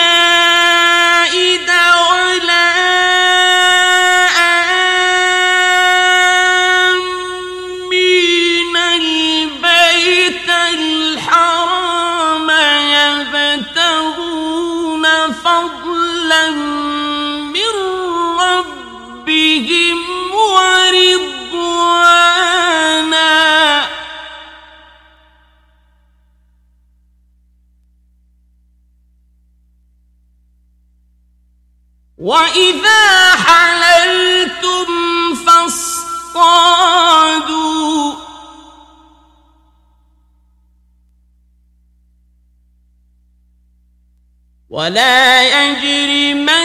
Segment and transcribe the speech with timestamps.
[44.78, 46.60] ولا يجرمنكم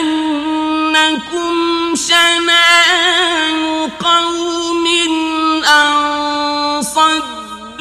[1.96, 4.86] شنآن قوم
[5.66, 7.72] أن صدوكم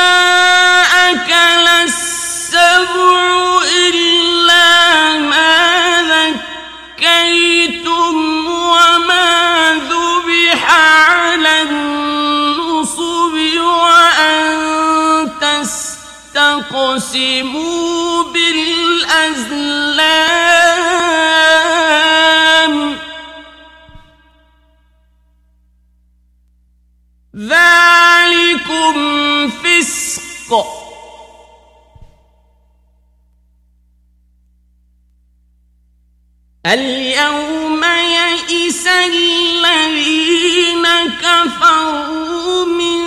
[36.66, 40.88] اليوم يئس الذين
[41.22, 43.00] كفروا من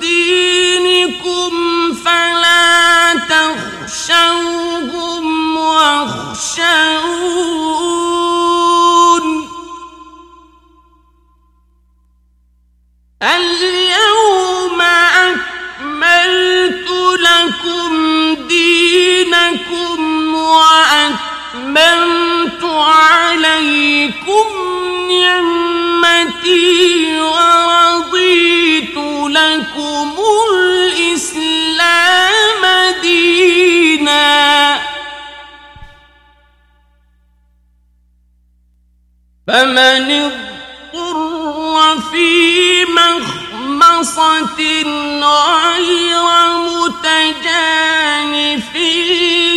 [0.00, 1.52] دينكم
[2.04, 3.14] فلا
[3.86, 7.26] تخشوهم واخشون.
[13.22, 14.80] اليوم
[15.80, 16.88] أكملت
[17.20, 17.92] لكم
[18.48, 22.25] دينكم وأتممت
[23.44, 24.46] عليكم
[25.10, 28.96] نعمتي ورضيت
[29.28, 30.12] لكم
[30.52, 32.62] الإسلام
[33.02, 34.76] دينا.
[39.46, 44.60] فمن اضطر في مخمصة
[45.20, 46.26] غير
[46.66, 48.70] متجانف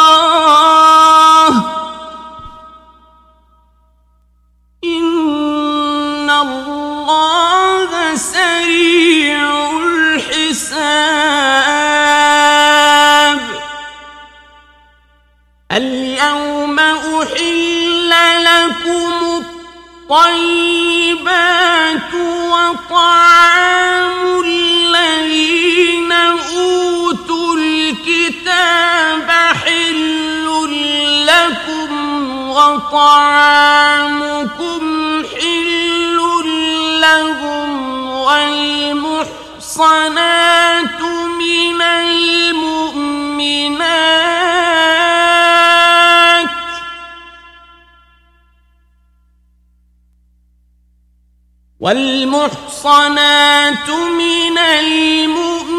[20.10, 22.10] الطيبات
[22.50, 29.30] وطعام الذين أوتوا الكتاب
[29.66, 30.46] حل
[31.26, 31.92] لكم
[32.50, 34.02] وطعامكم
[35.26, 36.18] حل
[37.02, 37.70] لهم
[38.12, 39.20] والمحصنات
[51.80, 53.10] والمحصنات
[53.90, 55.72] من المؤمنات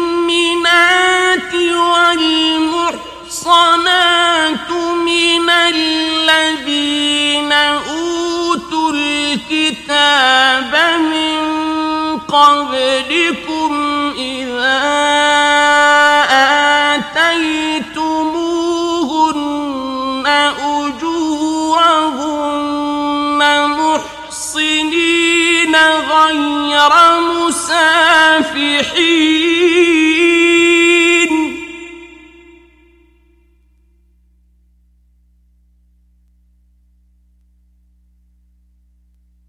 [3.13, 4.69] والمحصنات
[5.05, 11.39] من الذين أوتوا الكتاب من
[12.19, 13.71] قبلكم
[14.17, 14.81] إذا
[16.91, 17.90] آتيتموهن
[26.31, 26.93] غير
[27.47, 28.11] مسافحين.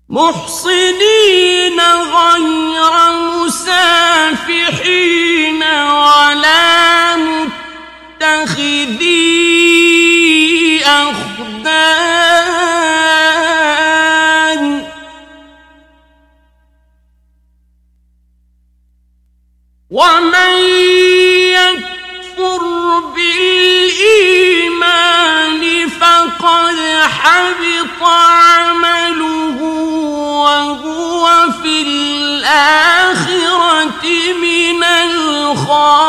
[0.09, 1.79] محصنين
[2.15, 2.95] غير
[3.45, 5.22] مسافحين.
[27.23, 29.59] حبط عمله
[30.43, 31.25] وهو
[31.63, 33.25] في الآخرة
[34.43, 36.03] من الخاسرين.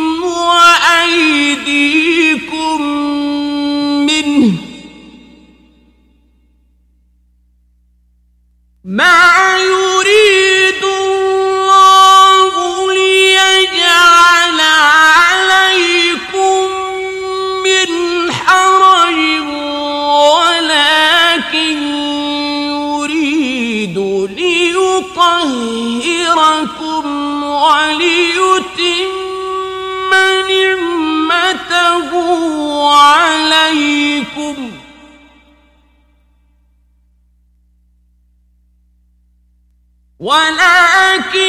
[40.21, 41.39] ولكن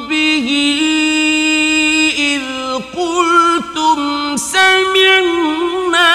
[0.09, 0.49] به
[2.19, 2.43] إذ
[2.99, 4.01] قلتم
[4.37, 6.13] سمعنا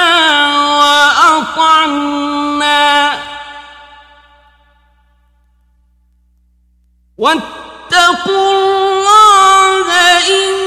[0.79, 2.07] وأطعنا.
[7.17, 9.87] واتقوا الله
[10.27, 10.66] إن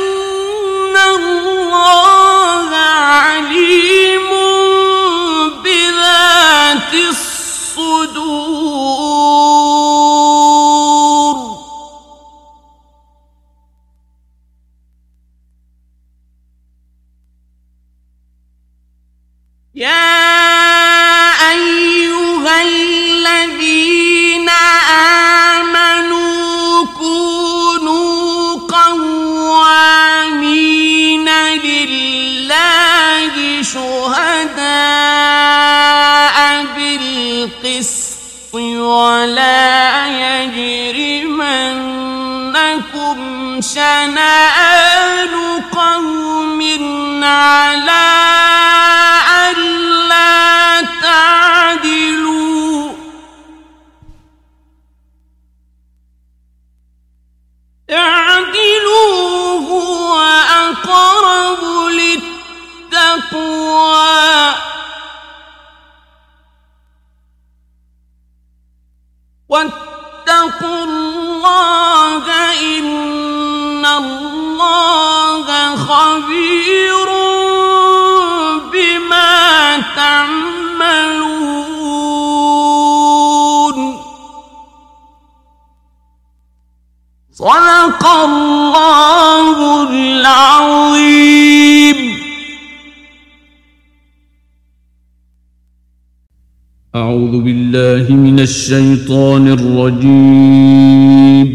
[98.41, 101.47] الشيطان الرجيم.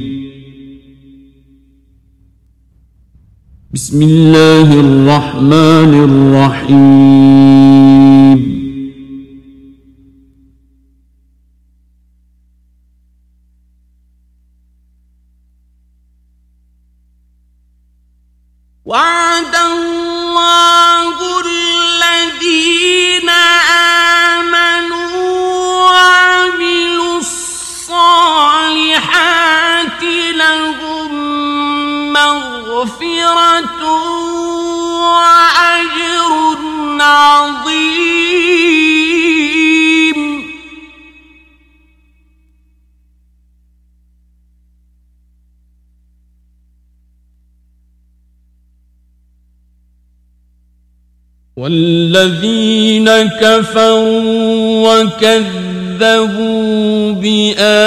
[3.74, 7.95] بسم الله الرحمن الرحيم.
[53.24, 56.41] كفروا وكذبوا
[57.12, 57.86] بآياتنا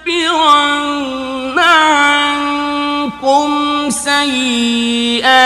[0.07, 3.51] لأكفرن عنكم
[3.91, 5.45] سيئاتكم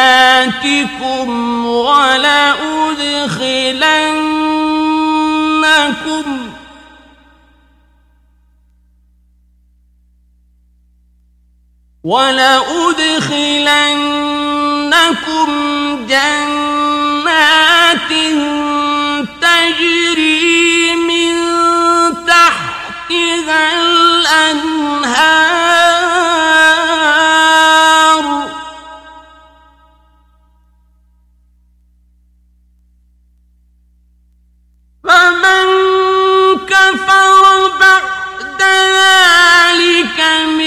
[1.66, 2.78] ولأدخلنكم
[12.08, 13.08] ولأدخلنكم
[16.08, 18.08] جنات
[19.40, 21.34] تجري من
[22.26, 24.88] تحتها الأنهار.
[35.04, 35.66] فمن
[36.68, 37.42] كفر
[37.80, 40.57] بعد ذلك منكم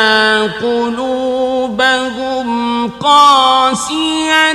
[0.62, 2.48] قلوبهم
[2.92, 4.54] قاسية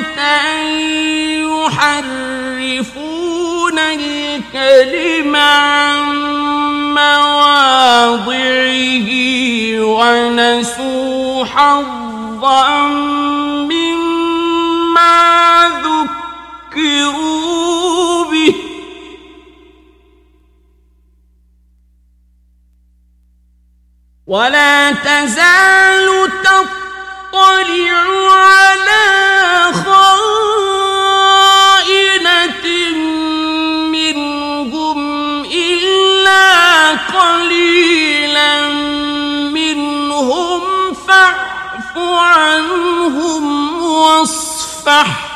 [2.71, 6.01] يحرفون الكلم عن
[6.95, 8.31] مواضعه
[9.81, 12.87] ونسوا حظا
[13.69, 15.21] مما
[15.85, 17.40] ذكروا.
[24.31, 27.93] ولا تزال تطلع
[28.31, 29.07] على
[29.85, 30.47] خائنة
[33.91, 34.99] منهم
[35.45, 38.69] إلا قليلا
[39.51, 40.61] منهم
[41.09, 45.30] فاعف عنهم واصفح.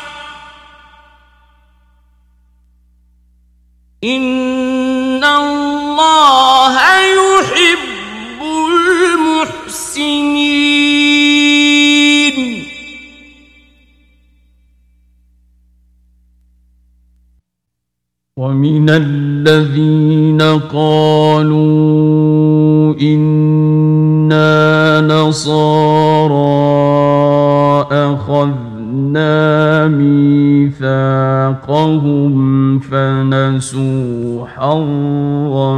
[18.85, 20.42] ومن الذين
[20.73, 21.64] قالوا
[23.01, 26.35] إنا نصارى
[27.92, 30.75] أخذنا ميثاقهم
[32.79, 35.77] فنسوا حظا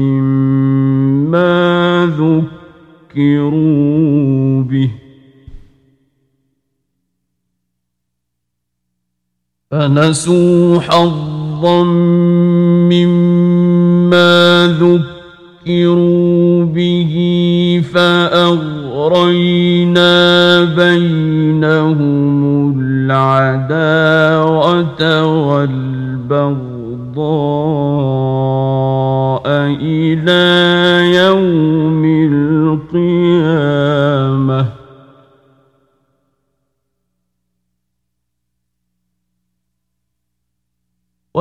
[0.00, 1.52] مما
[3.12, 4.90] ذكروا به
[9.70, 11.31] فنسوا حظا
[12.92, 17.12] مما ذكروا به
[17.94, 19.44] فأغرينا
[20.64, 22.42] بينهم
[23.10, 24.22] العداوة
[25.48, 26.72] والبغضاء
[29.82, 30.44] إلى
[31.16, 31.81] يوم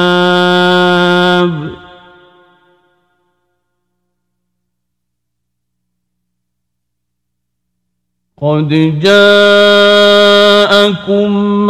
[8.51, 10.41] قد جاءكم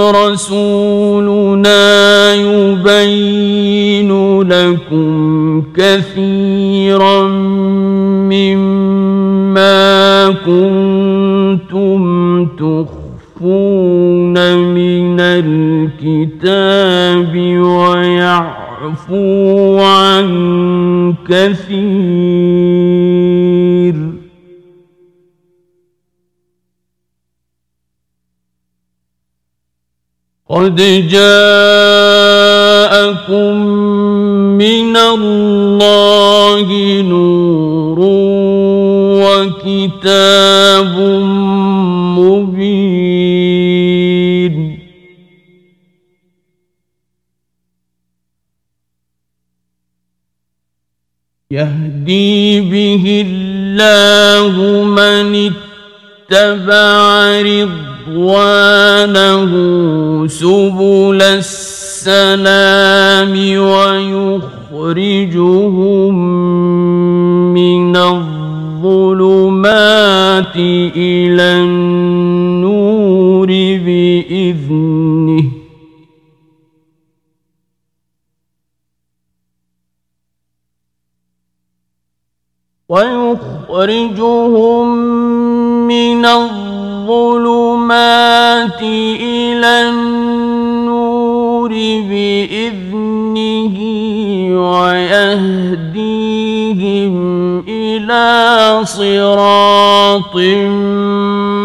[0.02, 1.84] رسولنا
[2.34, 7.28] يبين لكم كثيرا
[8.34, 12.02] مما كنتم
[12.46, 16.54] تخفون من الكتاب
[17.62, 19.20] ويعفو
[19.80, 20.28] عن
[21.30, 23.11] كثير.
[30.72, 32.56] قد جاءكم
[34.58, 36.68] من الله
[37.02, 38.00] نور
[39.24, 40.96] وكتاب
[42.20, 42.92] مبين.
[51.52, 55.52] يهدي به الله من
[56.32, 59.52] اتبع رضوانه
[60.28, 62.54] سبل السلام
[64.72, 66.16] ويخرجهم
[67.54, 69.36] من الظلمات
[70.96, 73.48] إلى النور
[73.86, 75.52] بإذنه.
[82.90, 84.42] ويخرجهم
[85.88, 86.26] من
[87.92, 88.82] الظلمات
[89.22, 91.70] إلى النور
[92.10, 93.78] بإذنه
[94.72, 96.04] ويهديهم
[97.68, 100.36] إلى صراط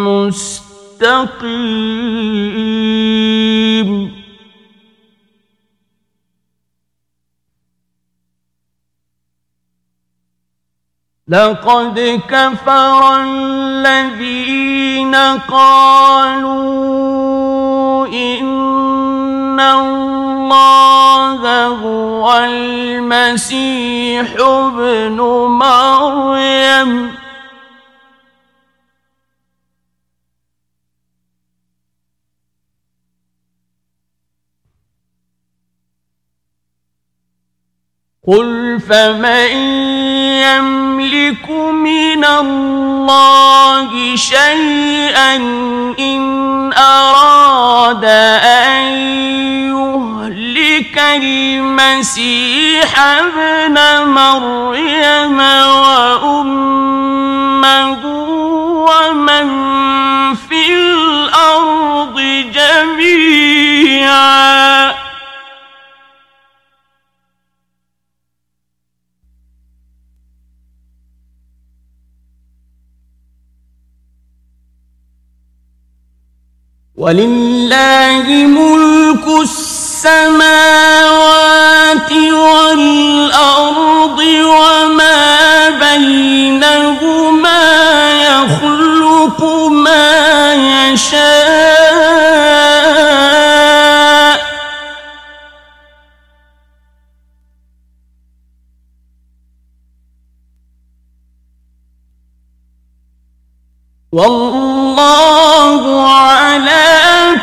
[0.07, 1.47] مستقيم
[11.29, 15.15] لقد كفر الذين
[15.51, 16.57] قالوا
[18.07, 25.17] إن الله هو المسيح ابن
[25.51, 27.26] مريم.
[38.27, 39.51] قل فمن
[40.43, 45.37] يملك من الله شيئا
[45.99, 48.83] إن أراد أن
[49.71, 53.79] يهلك المسيح ابن
[54.11, 55.39] مريم
[56.19, 56.77] وأمه
[58.91, 59.47] ومن
[60.35, 62.21] في الأرض
[62.55, 64.27] جميعا
[76.97, 80.53] ولله ملك السماوات
[82.13, 87.63] والأرض وما بينهما
[88.29, 91.37] يخلق ما يشاء.
[104.13, 104.66] والله
[106.09, 106.87] على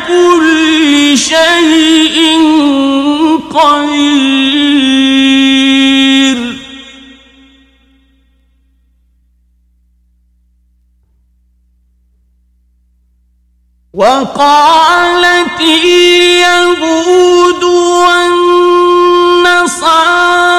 [0.08, 2.16] كل شيء
[3.54, 4.44] قدير.
[13.94, 17.64] وقالت اليهود
[19.44, 20.53] والنصارى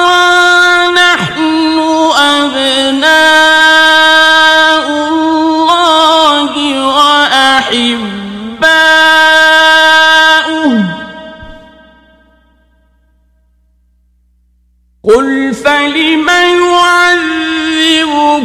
[15.16, 16.28] قل فلم
[16.68, 18.36] يعذبكم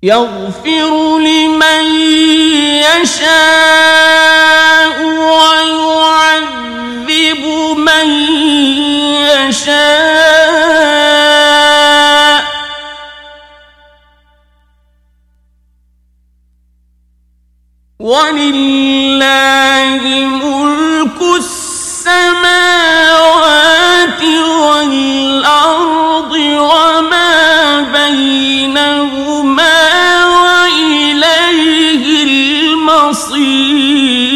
[0.03, 1.85] يغفر لمن
[3.01, 4.34] يشاء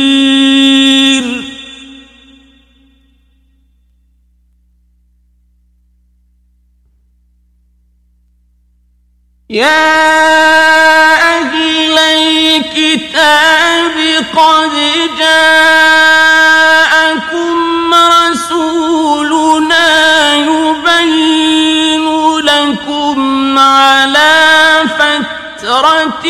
[0.10, 1.24] المصير
[9.50, 10.00] يا
[11.38, 13.96] أهل الكتاب
[14.36, 14.72] قد
[15.20, 16.30] جاءكم
[18.32, 19.88] رسولنا
[20.36, 22.06] يبين
[22.40, 26.24] لكم على فترة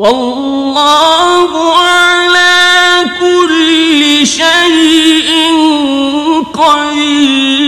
[0.01, 5.29] والله على كل شيء
[6.57, 7.61] قدير.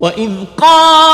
[0.00, 1.05] وإذ قال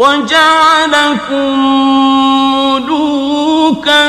[0.00, 1.58] وجعلكم
[2.56, 4.08] ملوكا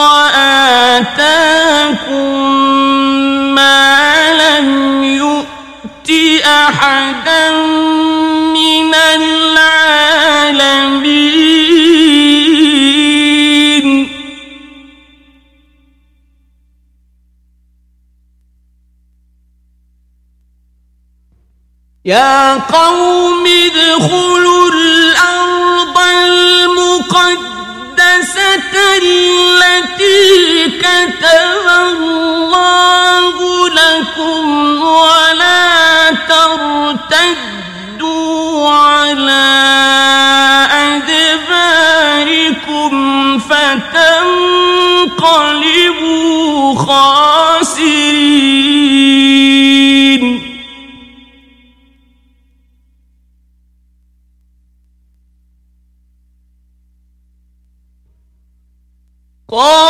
[0.00, 1.14] وآتاكم
[3.54, 4.68] ما لم
[5.04, 6.10] يؤت
[6.46, 7.50] أحدا
[8.52, 9.58] من العالمين
[22.08, 27.38] يا قوم ادخلوا الأرض المقدسة
[29.02, 31.24] التي كتب
[31.82, 32.87] الله
[59.60, 59.87] Oh!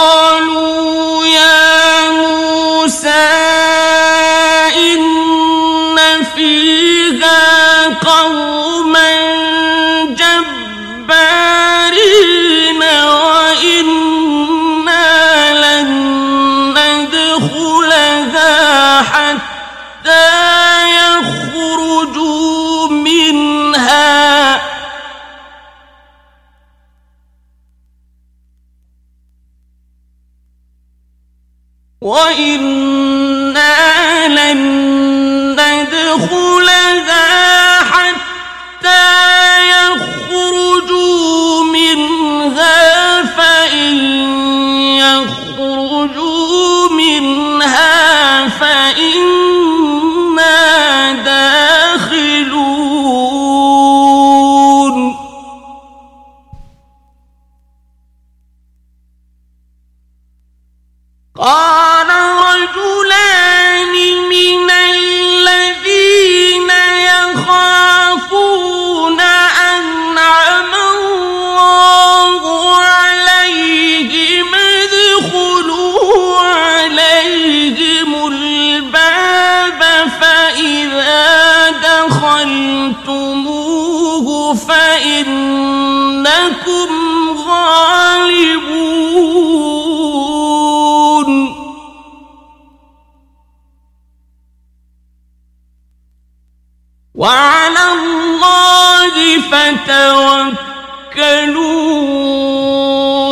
[97.29, 100.49] وعلى الله فتوكلوا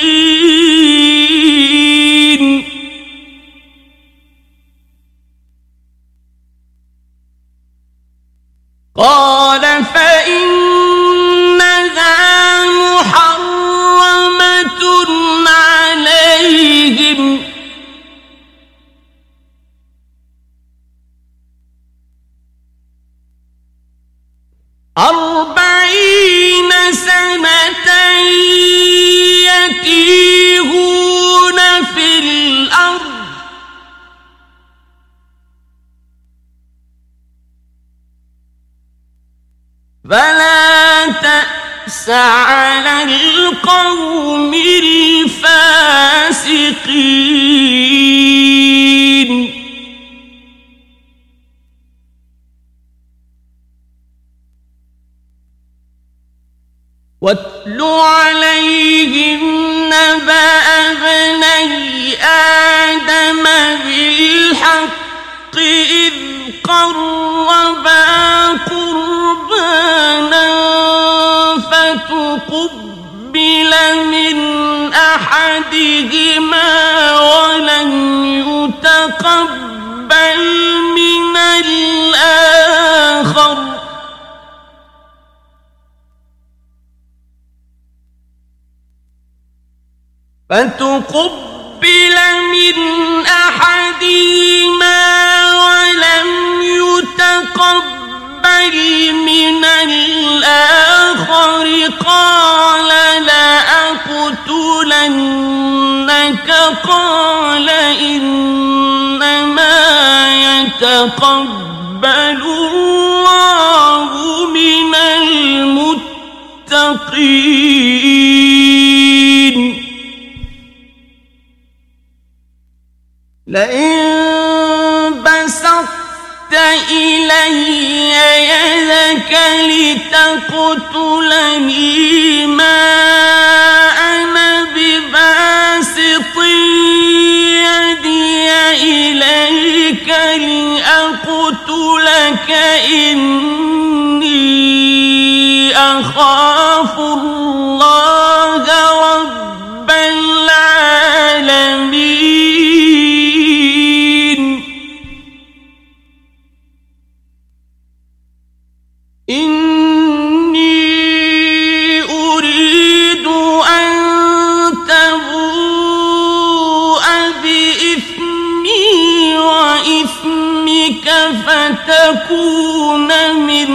[171.71, 173.11] فتكون
[173.47, 173.71] من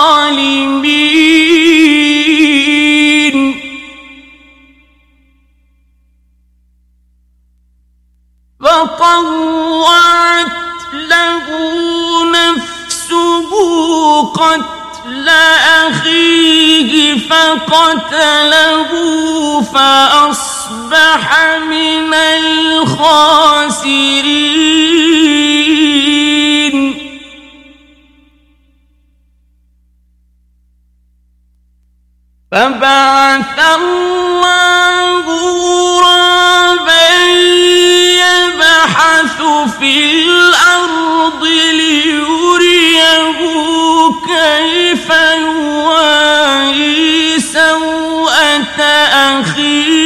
[8.61, 9.63] فطوعت
[10.93, 11.45] له
[12.31, 12.72] نفسه
[14.23, 15.29] قتل
[15.87, 18.91] أخيه فقتله
[19.61, 21.23] فأصبح
[21.69, 23.33] من الخاسرين.
[32.51, 37.09] فبعث الله غرابا
[38.23, 39.39] يبحث
[39.79, 41.43] في الأرض
[42.83, 45.09] ليريه كيف
[45.39, 46.93] يواري
[47.39, 48.81] سوءة
[49.13, 50.02] أخيه؟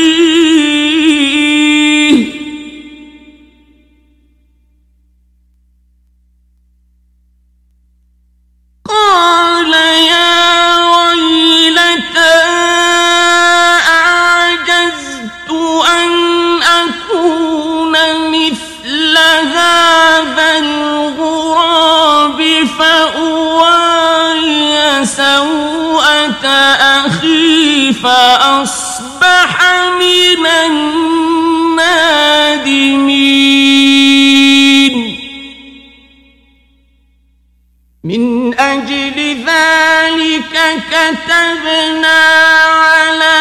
[40.76, 42.20] كتبنا
[42.68, 43.38] على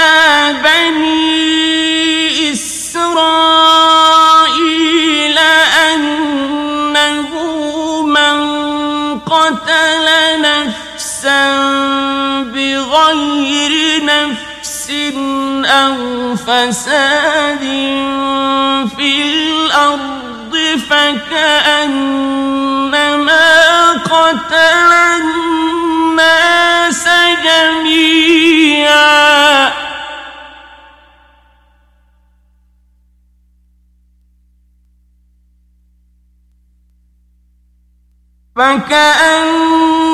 [0.64, 2.52] بني
[4.06, 5.38] إسرائيل
[5.94, 7.30] أنه
[8.02, 8.38] من
[9.20, 10.06] قتل
[10.40, 11.46] نفسا
[12.42, 14.90] بغير نفس
[15.66, 15.96] أو
[16.36, 17.64] فساد
[18.96, 20.54] في الأرض
[20.90, 22.26] فكأنما
[23.92, 26.75] قتل الناس
[27.44, 29.26] جميعا.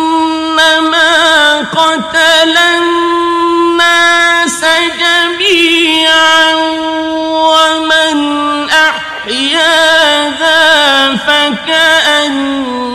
[0.03, 4.65] فكأنما قتل الناس
[5.01, 6.55] جميعا
[7.25, 8.17] ومن
[8.71, 10.57] أحياها
[11.17, 12.92] فكأنما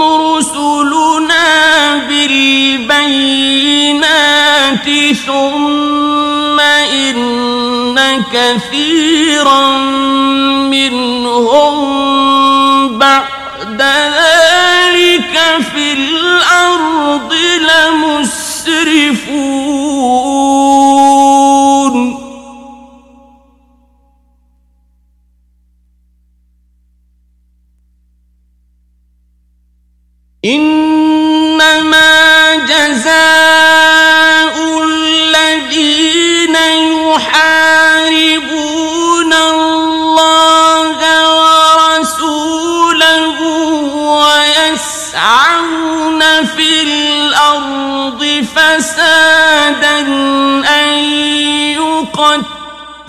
[0.03, 3.21] رسلنا بالبينات
[5.27, 7.51] ثم إن
[8.35, 9.79] وكثيرا
[10.71, 11.79] منهم
[12.99, 15.41] بعد ذلك
[15.73, 18.40] في الأرض لمسرفون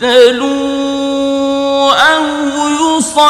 [0.02, 2.26] يقتلوا أو
[2.70, 3.22] يصلبوا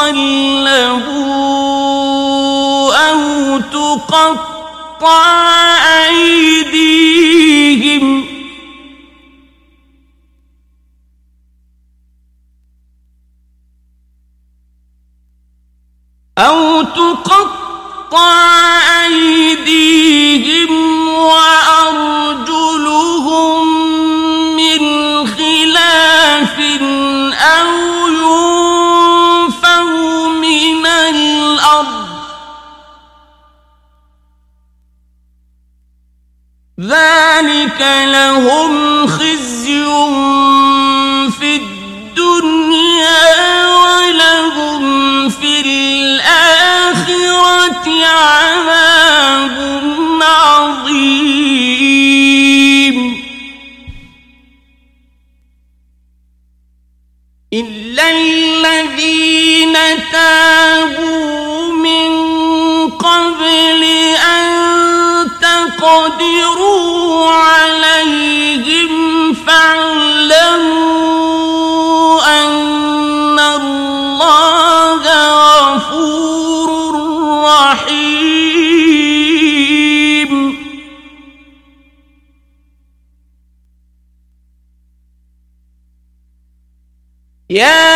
[3.10, 5.26] أو تقطع
[6.08, 7.12] أيديهم.
[16.38, 17.72] أو تقطع
[19.04, 20.72] أيديهم
[21.08, 22.42] وأرجلهم
[36.92, 39.84] ذلك لهم خزي
[41.40, 43.26] في الدنيا
[43.66, 44.82] ولهم
[45.28, 46.26] في الآخرة
[48.06, 49.56] عذاب
[50.22, 51.62] عظيم.
[57.52, 58.10] إلا
[67.30, 68.92] عليهم
[69.34, 70.82] فاعلموا
[72.44, 75.02] أن الله
[75.74, 76.70] غفور
[77.44, 78.72] رحيم.
[87.50, 87.91] يا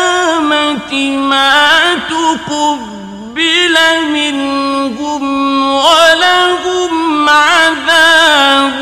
[1.16, 3.76] ما تقبل
[4.12, 5.24] منهم
[5.72, 8.78] ولهم عذاب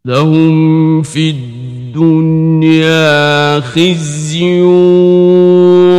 [0.05, 1.29] لهم في
[1.95, 4.61] الدنيا خزي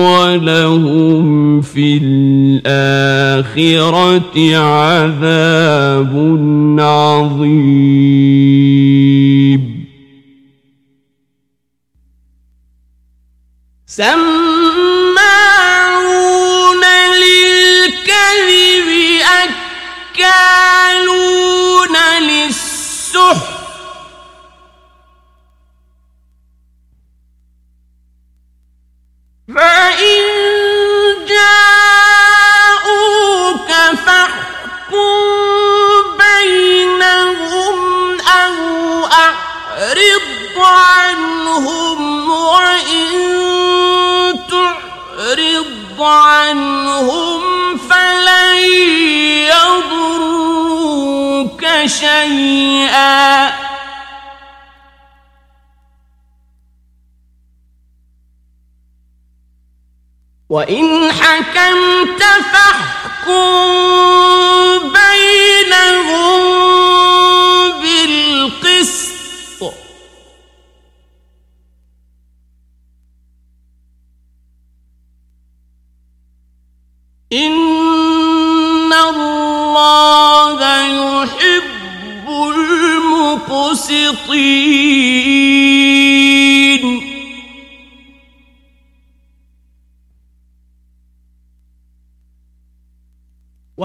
[0.07, 2.01] ولهم في
[2.63, 3.87] الآخرة
[4.57, 6.13] عذاب
[6.79, 7.96] عظيم.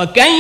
[0.01, 0.40] وكيف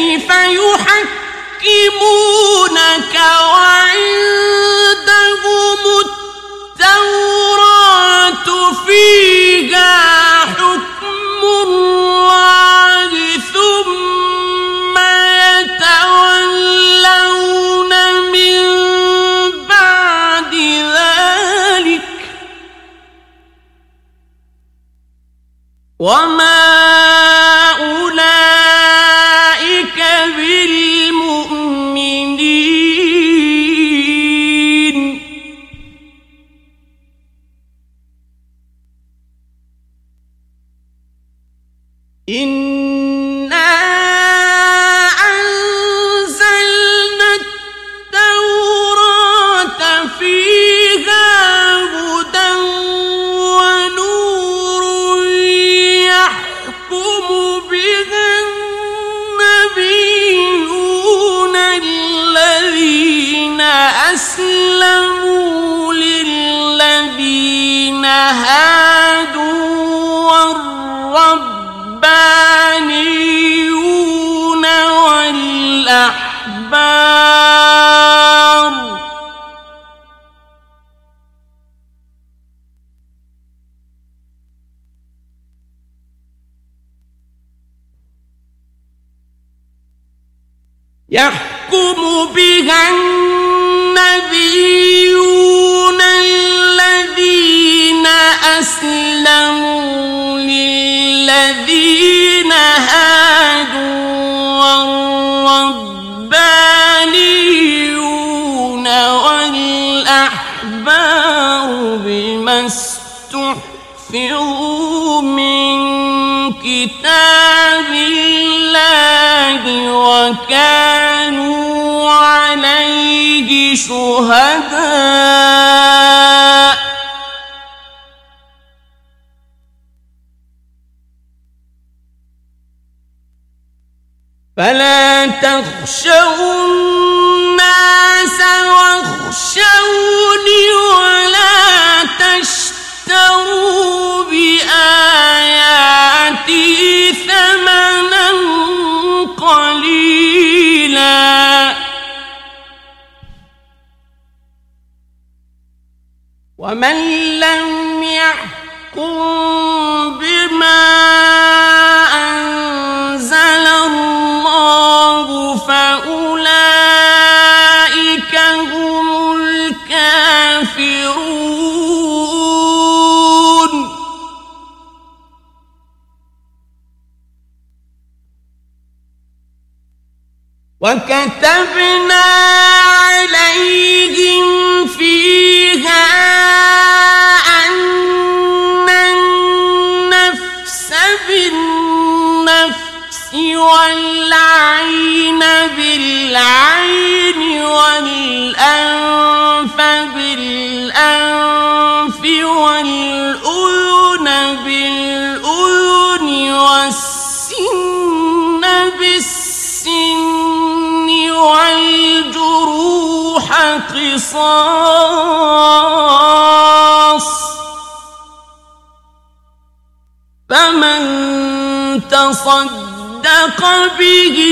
[223.90, 224.49] تصدق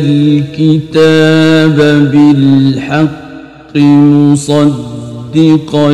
[0.00, 1.76] الكتاب
[2.12, 5.92] بالحق مصدقا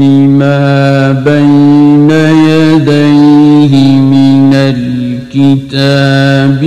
[0.00, 2.10] لما بين
[2.50, 6.60] يديه من الكتاب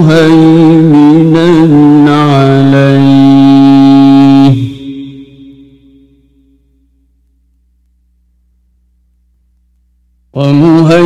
[0.00, 3.50] ومهيمنا عليه.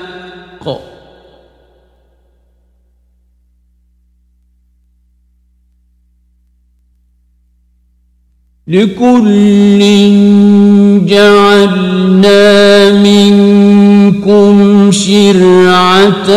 [8.68, 9.80] لكل
[11.06, 14.56] جعلنا منكم
[14.92, 16.30] شرعة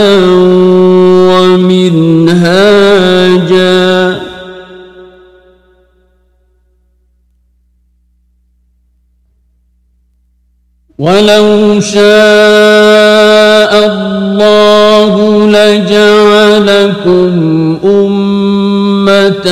[11.81, 12.01] شاء
[13.91, 15.13] الله
[15.47, 17.31] لجعلكم
[17.85, 19.47] أمة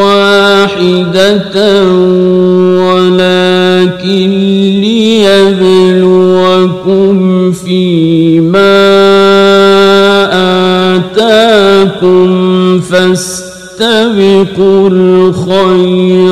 [0.00, 1.84] واحدة
[2.82, 4.30] ولكن
[6.02, 8.82] ليبلوكم فيما
[10.96, 12.30] آتاكم
[12.80, 16.31] فاستبقوا الخيرات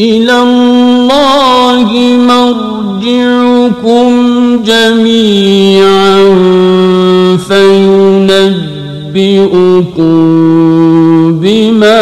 [0.00, 1.90] إلى الله
[2.28, 4.08] مرجعكم
[4.64, 6.16] جميعا
[7.48, 8.60] فينبئكم
[11.40, 12.00] بما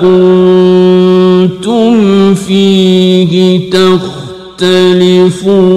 [0.00, 1.94] كنتم
[2.34, 3.60] فيه
[4.58, 5.70] تختلفون.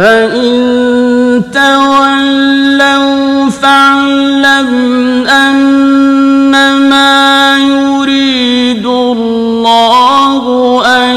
[0.00, 0.52] فإن
[1.52, 4.72] تولوا فاعلم
[5.28, 7.08] أنما
[7.58, 10.44] يريد الله
[10.86, 11.16] أن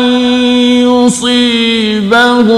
[0.84, 2.50] يصيبهم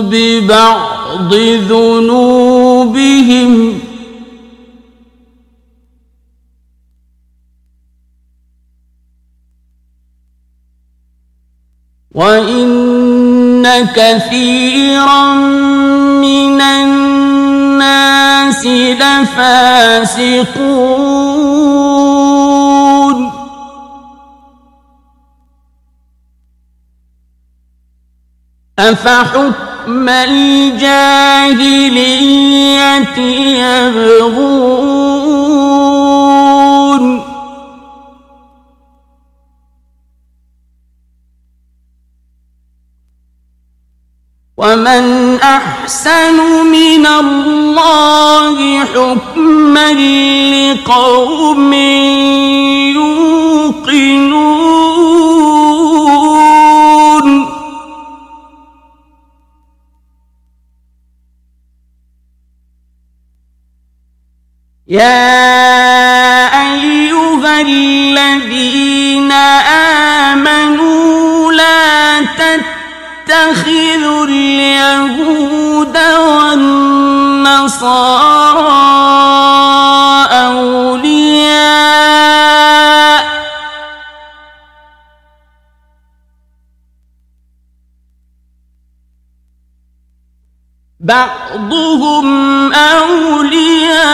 [0.00, 1.34] ببعض
[1.70, 2.54] ذنوبهم
[12.14, 12.83] وإن
[13.82, 15.34] كثيرا
[16.20, 18.14] من الناس
[18.66, 19.94] لفاسقون.
[28.78, 31.58] أفحكم الجاهلية
[33.58, 35.23] يبغون
[44.64, 46.36] ومن أحسن
[46.72, 51.72] من الله حكما لقوم
[52.94, 53.84] يوقنون
[64.88, 65.44] يا
[66.72, 69.32] أيها الذين
[73.34, 75.96] تتخذوا اليهود
[76.28, 76.74] والنصارى
[80.32, 81.64] أولياء.
[91.00, 94.04] بعضهم أولياء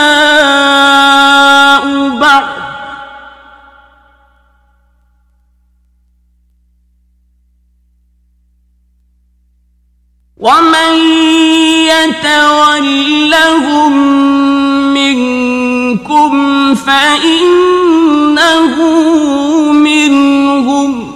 [2.09, 2.70] بعض.
[10.41, 10.93] ومن
[11.93, 13.93] يتولهم
[14.95, 18.75] منكم فإنه
[19.73, 21.11] منهم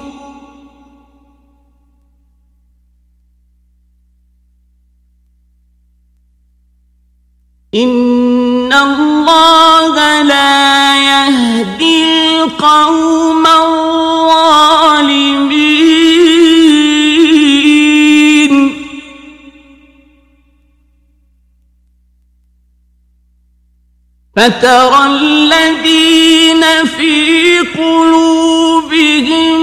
[7.75, 14.43] إن الله لا يهدي القوم الظالمين
[24.37, 26.64] فترى الذين
[26.99, 29.53] في قلوبهم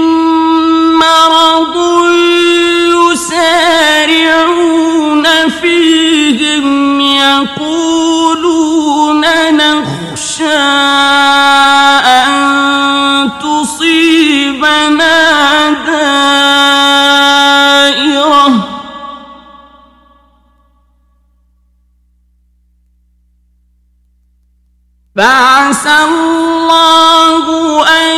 [25.16, 27.44] فعسى الله
[27.88, 28.16] أن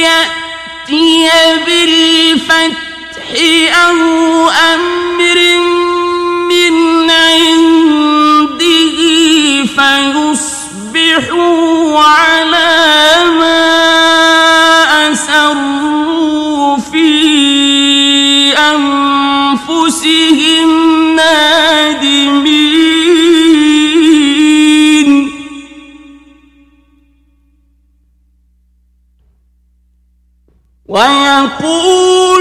[0.00, 1.28] يأتي
[1.66, 3.28] بالفتح
[3.86, 3.96] أو
[4.48, 5.38] أمر
[6.48, 6.74] من
[7.10, 8.68] عنده
[10.96, 12.72] فيصبحوا على
[13.38, 13.68] ما
[15.12, 17.08] أسروا في
[19.38, 20.28] أنفسهم
[21.16, 21.57] نادمين
[30.87, 32.36] ويقول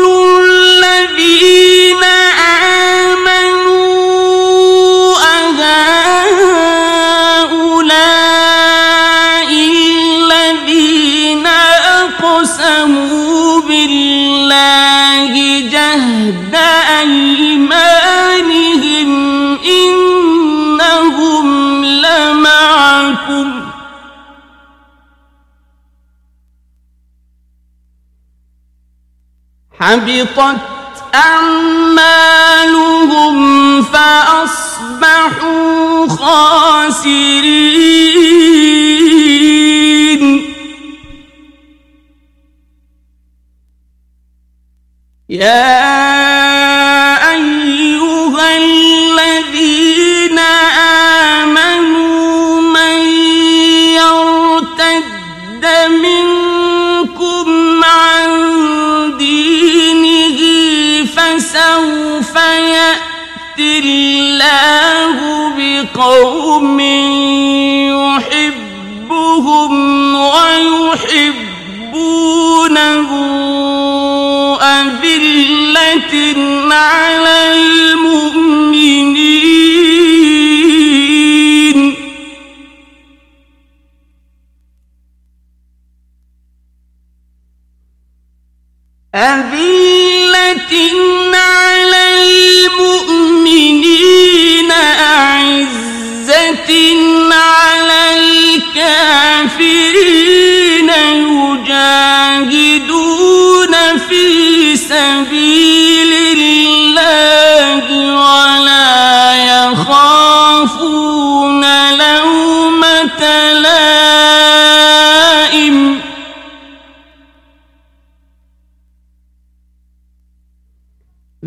[29.88, 30.60] حبطت
[31.16, 32.18] أعمالهم
[33.84, 35.28] فأصبحوا
[36.08, 37.48] خاسرين.
[45.30, 46.07] يا
[65.94, 66.80] قوم
[68.40, 69.74] يحبهم
[70.16, 71.48] ويحبونه
[74.62, 76.14] أذلة
[76.74, 78.58] على المؤمنين.
[89.16, 89.67] أذلة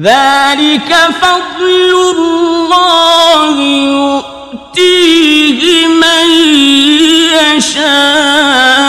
[0.00, 0.90] ذلك
[1.20, 3.56] فضل الله
[4.72, 6.28] يؤتيه من
[7.36, 8.80] يشاء.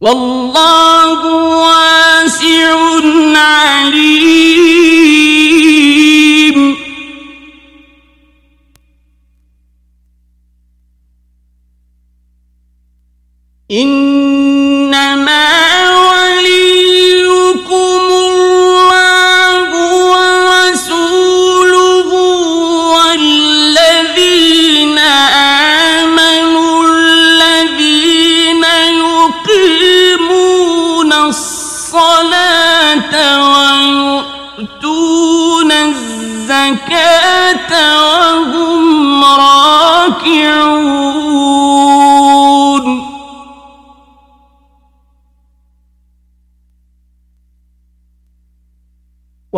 [0.00, 1.20] والله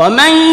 [0.01, 0.49] 我们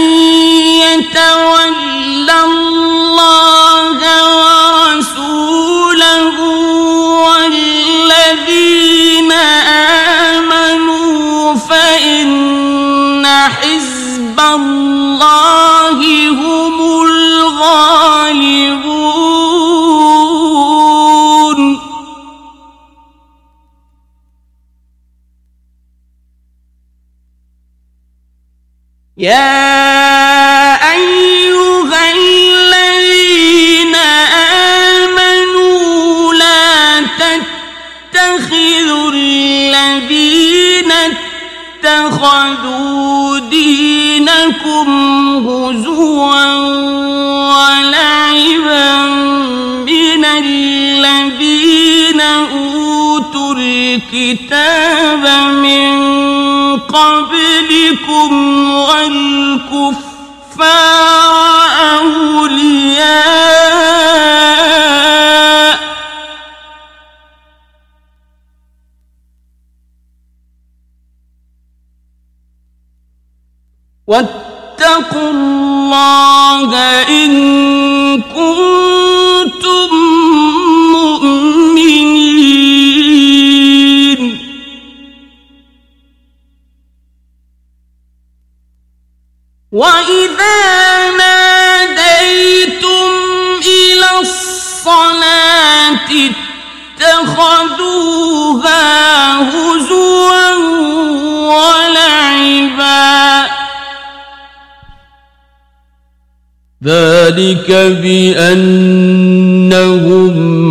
[107.37, 107.69] ذلك
[108.03, 108.77] بأنهم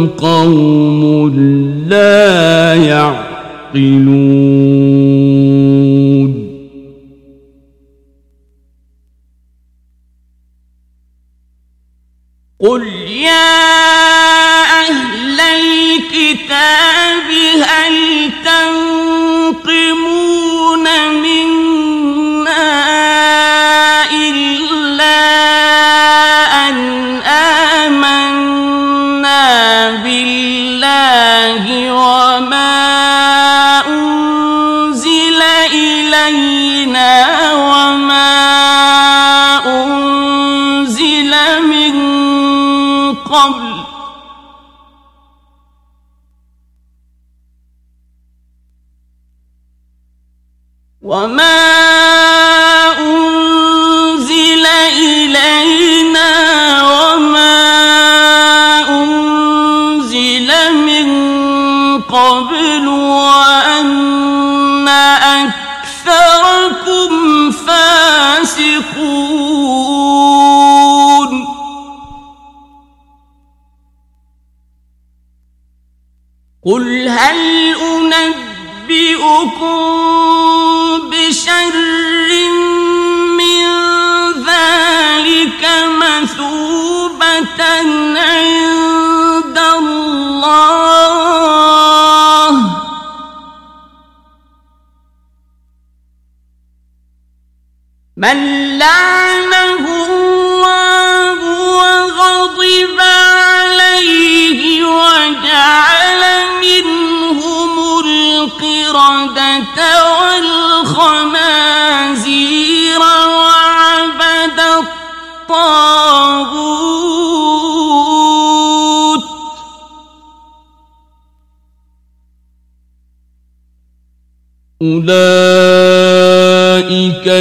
[0.07, 1.37] قوم
[1.89, 4.26] لا يعقلون.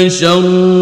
[0.10, 0.75] شر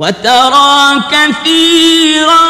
[0.00, 2.46] وترى كثيرا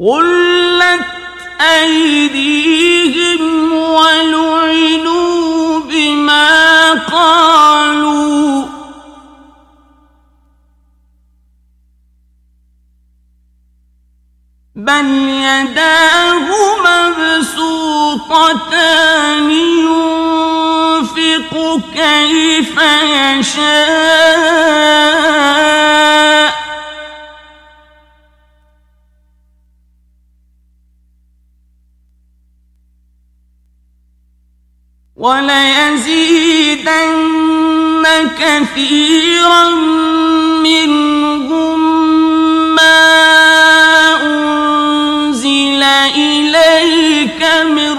[0.00, 1.04] غلت
[1.60, 3.42] أيديهم
[3.72, 8.64] ولعنوا بما قالوا
[14.74, 16.48] بل يداه
[17.38, 21.52] مبسوطتان ينفق
[21.94, 22.74] كيف
[23.38, 24.48] يشاء
[35.18, 36.88] وليزيدن
[38.38, 39.68] كثيرا
[40.62, 41.80] منهم
[42.74, 43.00] ما
[44.22, 45.82] أنزل
[46.16, 47.98] إليك من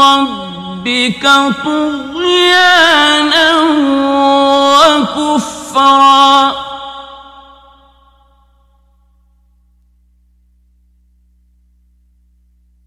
[0.00, 1.24] ربك
[1.64, 3.48] طغيانا
[4.86, 6.65] وكفرا.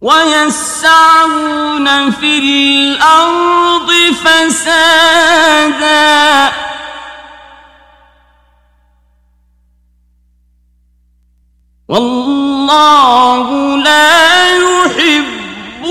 [0.00, 3.90] ويسعون في الأرض
[4.24, 5.32] فسادا.
[11.88, 15.84] والله لا يحب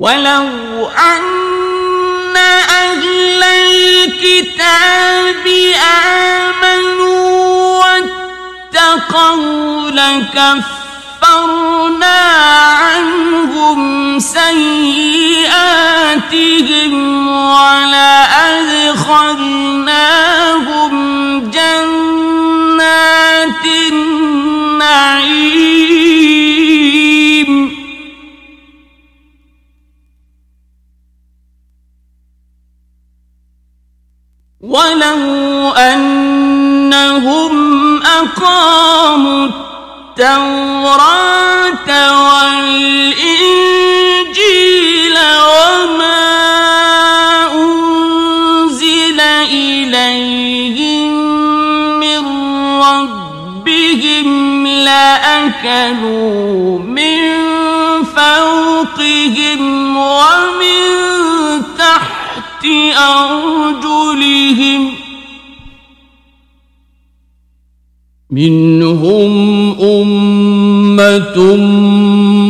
[0.00, 0.48] ولو
[0.88, 5.46] أن أهل الكتاب
[6.56, 11.40] آمنوا واتقوا لكفرنا
[12.80, 15.64] عنهم سيئاتهم
[17.28, 18.20] ولأدخلناهم
[21.50, 25.60] جنات النعيم
[34.70, 37.54] ولو أنهم
[38.02, 39.48] أقاموا
[40.18, 41.88] التوراة
[42.30, 43.48] والإنجيل
[45.18, 46.22] وما
[47.54, 49.20] أنزل
[49.50, 51.10] إليهم
[51.98, 52.22] من
[52.82, 54.28] ربهم
[54.66, 56.18] لأكلوا
[56.78, 57.20] من
[58.16, 60.80] فوقهم ومن
[61.78, 62.19] تحت
[63.10, 64.82] أرجلهم
[68.30, 69.32] منهم
[69.80, 71.56] أمة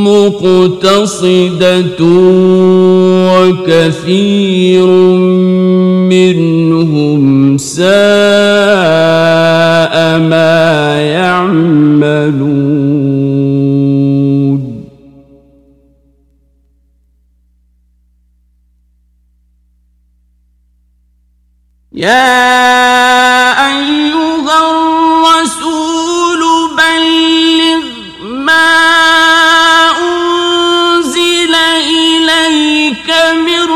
[0.04, 2.00] مقتصدة
[3.32, 4.86] وكثير
[6.10, 7.90] منهم ساء
[10.18, 12.79] ما يعملون
[22.00, 26.42] يا أيها الرسول
[26.76, 27.82] بلغ
[28.22, 28.72] ما
[30.00, 33.08] أنزل إليك
[33.46, 33.68] من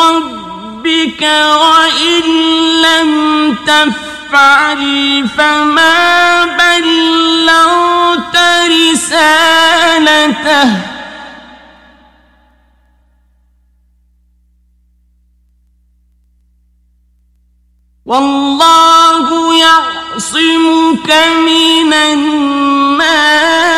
[0.00, 1.22] ربك
[1.60, 2.24] وإن
[2.82, 3.10] لم
[3.66, 4.82] تفعل
[5.36, 8.36] فما بلغت
[8.92, 10.68] رسالته.
[18.08, 21.10] والله يعصمك
[21.46, 23.77] من الناس.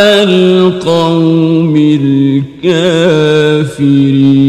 [0.00, 1.76] على القوم
[2.64, 4.39] الكافرين.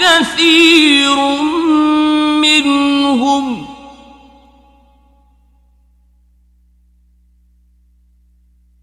[0.00, 1.16] كثير
[2.40, 3.66] منهم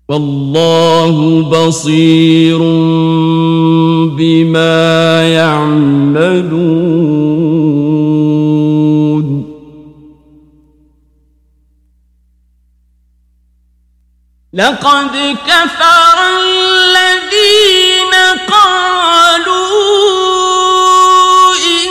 [0.09, 2.59] والله بصير
[14.53, 18.13] لقد كفر الذين
[18.51, 19.63] قالوا
[21.55, 21.89] إن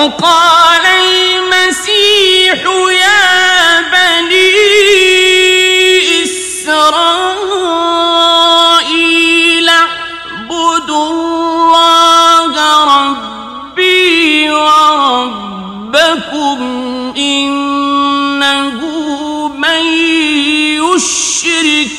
[0.00, 2.60] وقال المسيح
[3.04, 4.56] يا بني
[8.70, 12.52] إسرائيل اعبدوا الله
[12.84, 15.90] ربي وربكم
[17.16, 18.80] إنه
[19.48, 19.82] من
[20.80, 21.90] يشرك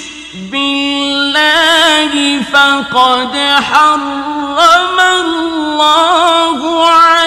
[0.51, 2.13] بالله
[2.53, 3.33] فقد
[3.71, 7.20] حرم الله عليه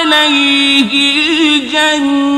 [1.73, 2.35] الجنة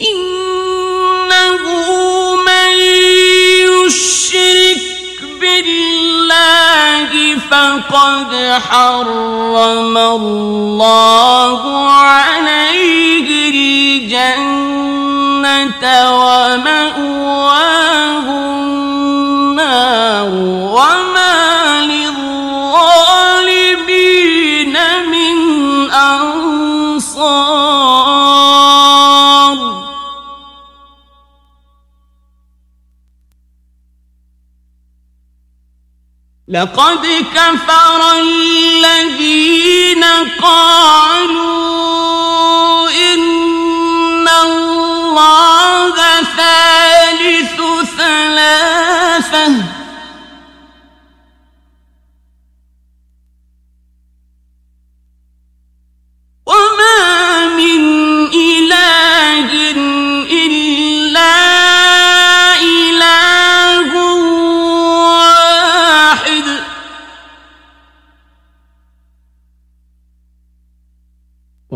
[0.00, 1.64] إنه
[2.36, 2.70] من
[3.86, 4.82] يشرك
[5.40, 7.10] بالله
[7.50, 8.30] فقد
[8.70, 13.28] حرم الله عليه
[14.04, 14.74] الجنة
[16.24, 17.46] ومأواه
[19.54, 20.32] النار
[36.54, 40.04] لقد كفر الذين
[40.42, 41.40] قالوا
[42.90, 45.94] إن الله
[46.36, 46.83] ثالث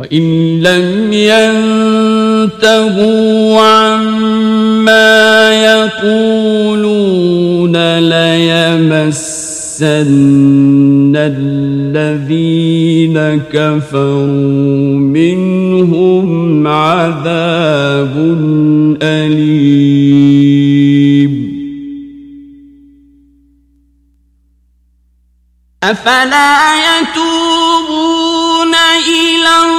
[0.09, 1.13] وإن لم
[2.53, 5.53] ينتهوا عما
[6.05, 9.83] يقولون ليمسن
[11.17, 13.17] الذين
[13.53, 18.15] كفروا منهم عذاب
[19.03, 20.29] أليم.
[25.83, 26.59] أفلا
[26.89, 28.75] يتوبون
[29.09, 29.78] إلى الله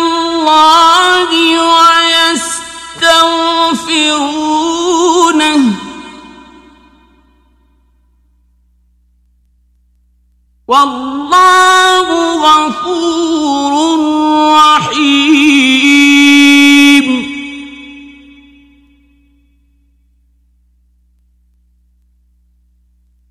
[10.70, 12.08] والله
[12.46, 13.74] غفور
[14.54, 15.90] رحيم.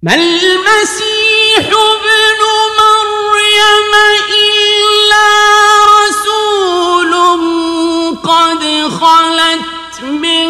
[0.02, 2.40] ما المسيح ابن
[2.81, 3.93] مريم
[4.47, 5.28] إلا
[5.98, 7.12] رسول
[8.16, 8.62] قد
[9.01, 10.48] خلت من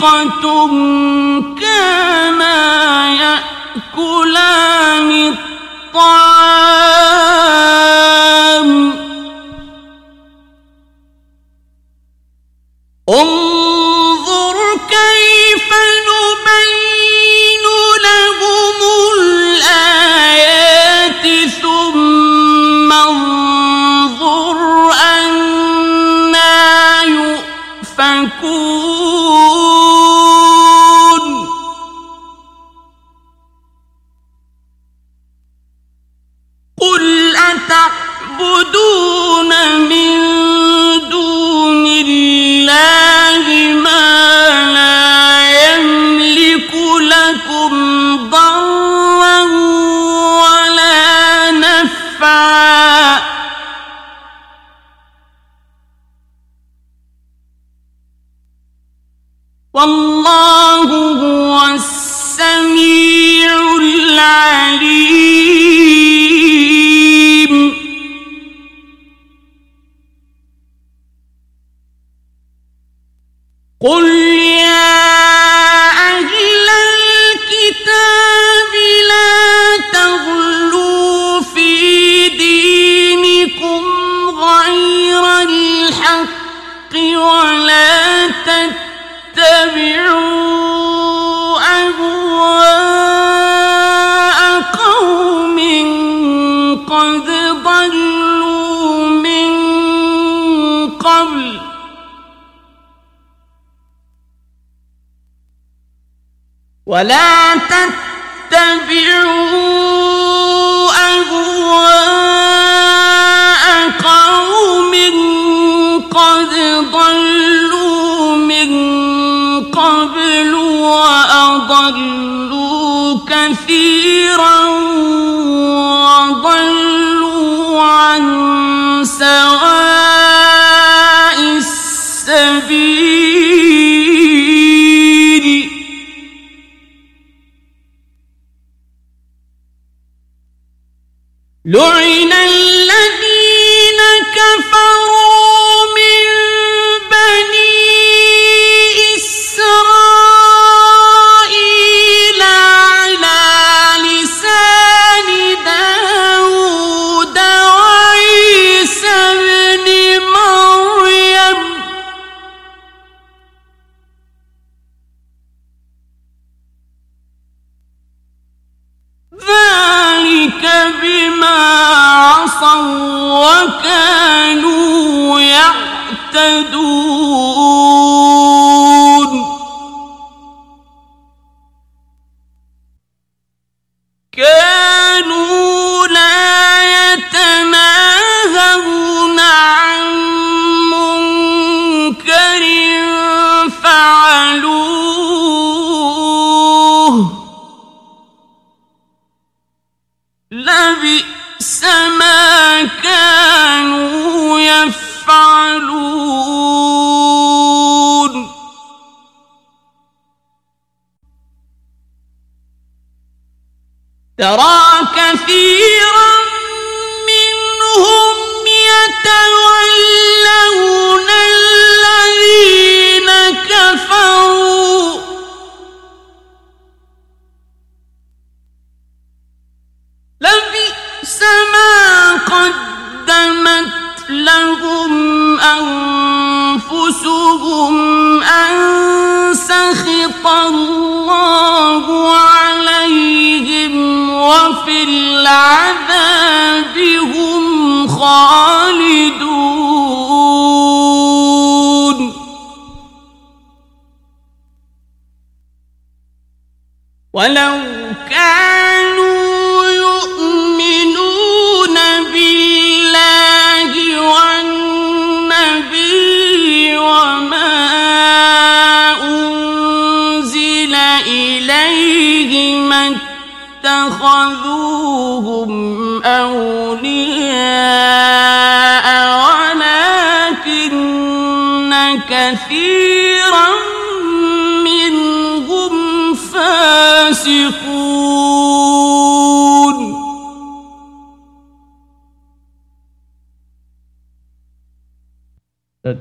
[0.00, 1.39] فريقة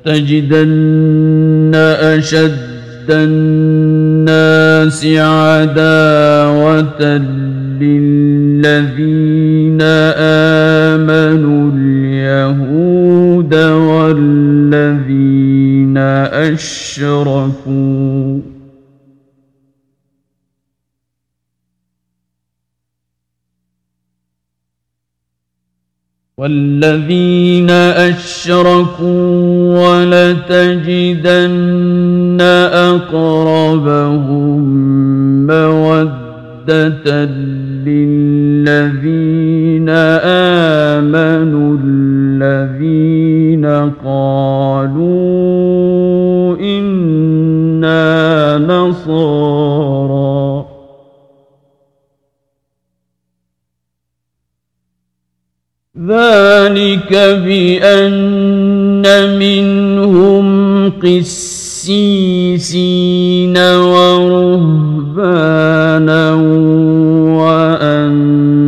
[0.06, 2.52] لتجدن أشد
[3.10, 7.02] الناس عداوة
[7.82, 9.82] للذين
[10.92, 15.10] آمنوا اليهود والذين
[16.48, 17.89] أشركوا
[26.40, 27.70] والذين
[28.10, 29.10] أشركوا
[30.48, 31.58] ولتجدن
[32.72, 34.62] أقربهم
[35.48, 37.26] مودة
[37.86, 39.29] للذين
[57.10, 59.02] ذلك بأن
[59.40, 60.46] منهم
[61.02, 61.98] قسيسين
[63.58, 65.14] ورهبانا
[67.42, 68.60] وأنهم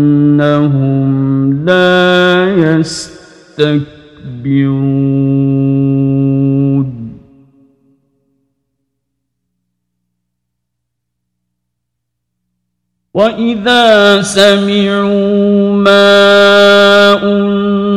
[1.66, 4.02] لا يستكبرون.
[13.14, 16.04] وإذا سمعوا ما
[17.24, 17.91] أنزل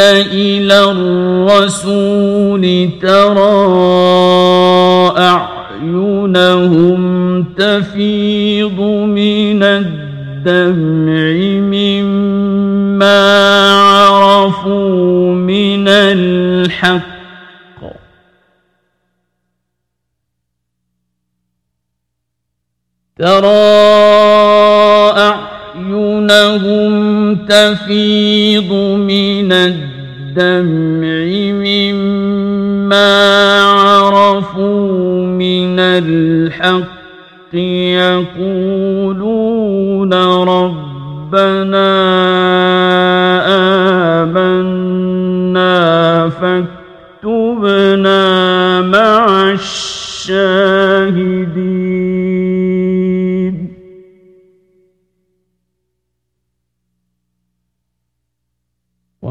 [0.00, 3.44] إلى الرسول ترى
[5.18, 7.00] أعينهم
[7.58, 11.32] تفيض من الدمع
[11.74, 13.20] مما
[13.78, 17.14] عرفوا من الحق
[23.18, 23.93] ترى
[27.48, 31.24] تفيض من الدمع
[31.64, 33.12] مما
[33.62, 37.04] عرفوا من الحق
[38.34, 40.14] يقولون
[40.44, 41.90] ربنا
[44.22, 45.74] آمنا
[47.24, 48.20] فاكتبنا
[48.80, 50.64] مع الشاهدين.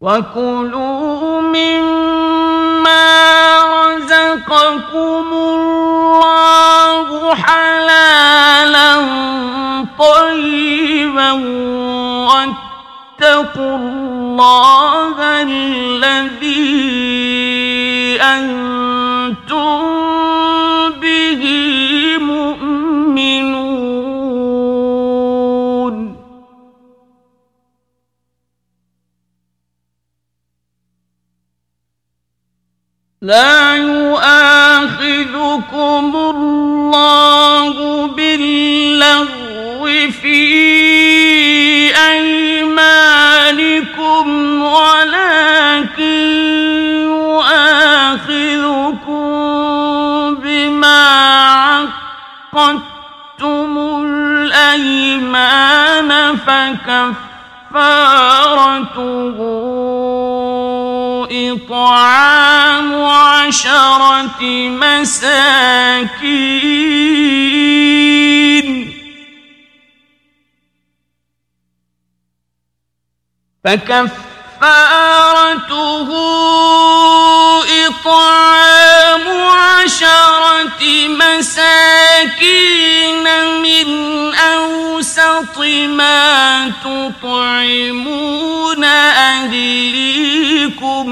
[0.00, 3.39] وكلوا مما
[4.70, 8.92] رزقكم الله حلالا
[9.98, 11.32] طيبا
[12.30, 16.70] واتقوا الله الذي
[18.22, 19.80] أنتم
[21.00, 21.42] به
[22.20, 23.50] مؤمنون.
[33.22, 33.76] لا
[35.70, 40.40] يؤاخذكم الله باللغو في
[42.10, 44.26] أيمانكم
[44.62, 46.02] ولكن
[47.02, 48.30] يؤاخذكم
[50.34, 51.08] بما
[52.52, 56.10] عقدتم الأيمان
[57.70, 59.79] فكفارته
[61.30, 66.50] إطعام عشرة مساكين.
[74.60, 76.08] فكفارته
[77.86, 82.06] إطعام عشرة مساكين
[83.62, 83.88] من
[84.34, 85.58] أوسط
[85.88, 88.84] ما تطعمون
[89.24, 91.08] أهليكم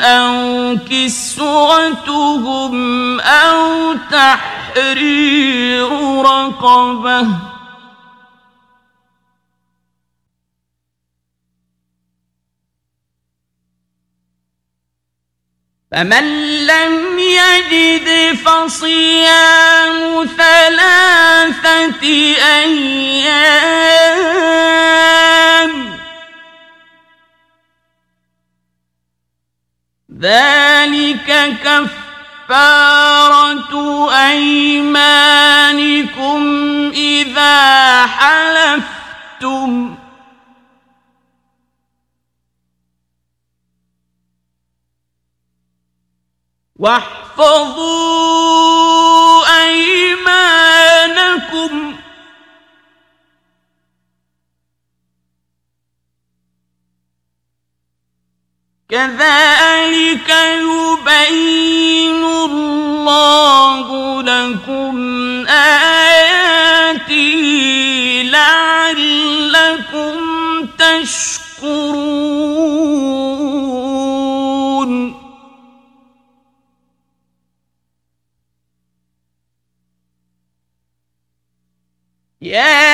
[0.00, 2.74] أو كسوتهم
[3.20, 5.88] أو تحرير
[6.22, 7.26] رقبه
[15.96, 16.26] فمن
[16.66, 22.04] لم يجد فصيام ثلاثة
[22.52, 23.46] أيام
[30.20, 31.56] ذلك
[32.44, 33.72] كفارة
[34.28, 35.32] أيمانكم
[36.94, 39.95] إذا حلفتم
[46.78, 47.86] واحفظوا
[49.64, 50.36] أيمانكم.
[58.90, 63.86] كذلك يبين الله
[64.22, 64.96] لكم
[65.46, 67.06] آياته
[68.24, 70.14] لعلكم
[70.78, 72.05] تشكرون.
[82.56, 82.85] يا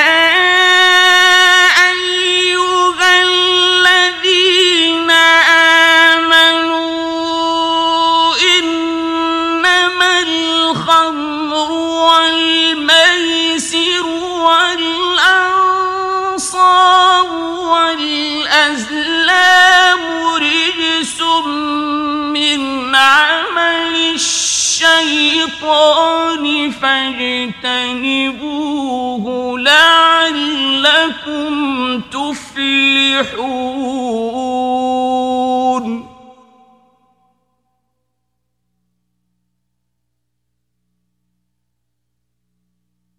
[31.27, 32.73] لعلكم تفلحون.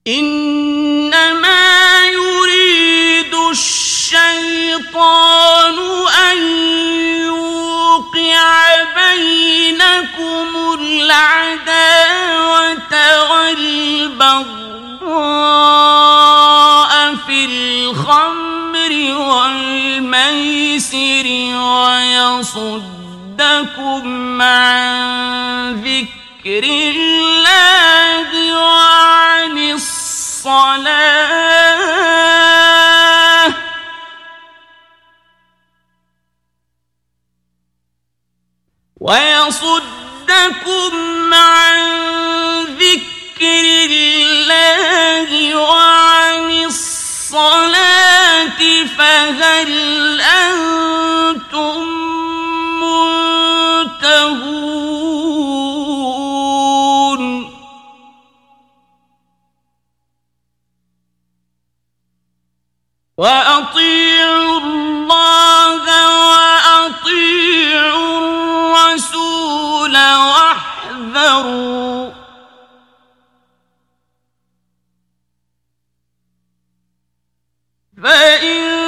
[0.07, 1.55] إنما
[2.07, 4.59] يريد الشيطان
[6.09, 6.39] أن
[7.25, 10.49] يوقع بينكم
[10.81, 12.13] العداوة
[13.33, 14.55] والبغضاء.
[19.35, 21.27] والميسر
[22.55, 23.23] ويصدكم
[24.43, 24.95] عن
[25.85, 28.29] ذكر الله
[28.59, 30.95] وعن الصلاة.
[39.01, 40.95] ويصدكم
[41.35, 41.81] عن
[42.65, 47.74] ذكر الله وعن الصلاة.
[50.21, 51.81] أنتم
[53.95, 54.45] منتهون؟
[63.17, 65.85] وأطيعوا الله
[66.29, 67.39] وأطيعوا
[68.85, 69.95] الرسول
[70.33, 71.45] واحذروا.
[78.03, 78.84] فإن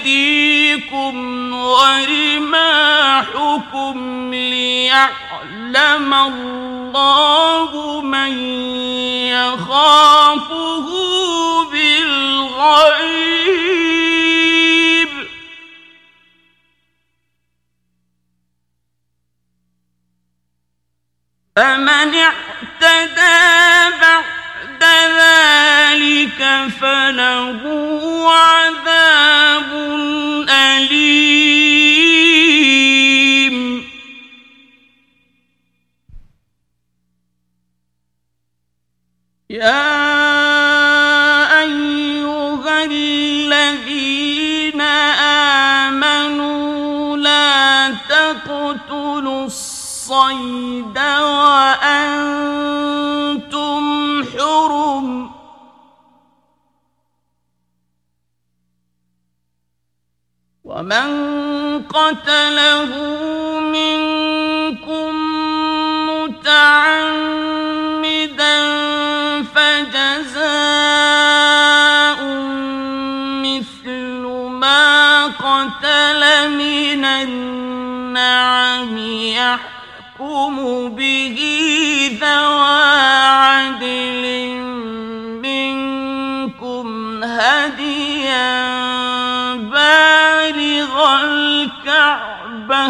[0.00, 2.74] أيديكم ورماحكم
[4.34, 5.29] ليعلم
[5.76, 8.38] الله من
[9.28, 10.86] يخافه
[11.72, 13.20] بالغيب.
[21.56, 23.40] فمن اعتدى
[24.00, 24.82] بعد
[25.20, 26.40] ذلك
[26.80, 27.60] فله
[28.32, 29.70] عذاب
[30.48, 31.29] أليم.
[39.50, 39.82] يا
[41.62, 44.80] أيها الذين
[45.90, 52.24] آمنوا لا تقتلوا الصيد وأنتم
[54.24, 55.30] حرم
[60.64, 61.08] ومن
[61.82, 62.90] قتله
[63.60, 65.14] منكم
[66.10, 67.49] متعمدا
[79.54, 80.56] يحكم
[80.94, 81.38] به
[82.20, 82.90] ذوى
[83.44, 84.24] عدل
[85.42, 86.88] منكم
[87.24, 88.50] هديا
[89.54, 90.94] بالغ
[91.24, 92.86] الكعبة.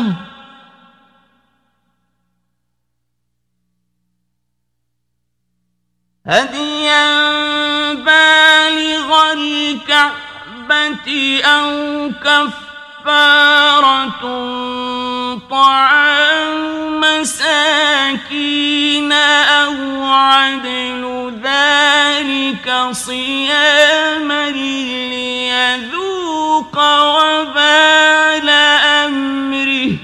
[6.27, 7.07] هديا
[7.95, 11.09] بالغ الكعبة
[11.45, 12.11] أو
[13.01, 14.21] كفارة
[15.51, 29.97] طعام مساكين أو عدل ذلك صياما ليذوق وبال أمره.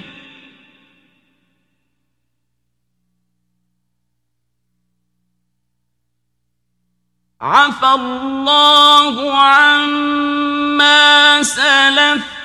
[7.41, 12.36] عفى الله عما سلف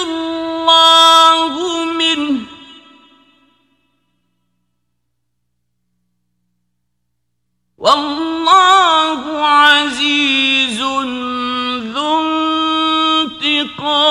[0.04, 1.54] الله
[1.86, 2.40] منه.
[7.78, 10.82] والله عزيز
[11.96, 12.20] ذو
[13.40, 14.06] انتقام.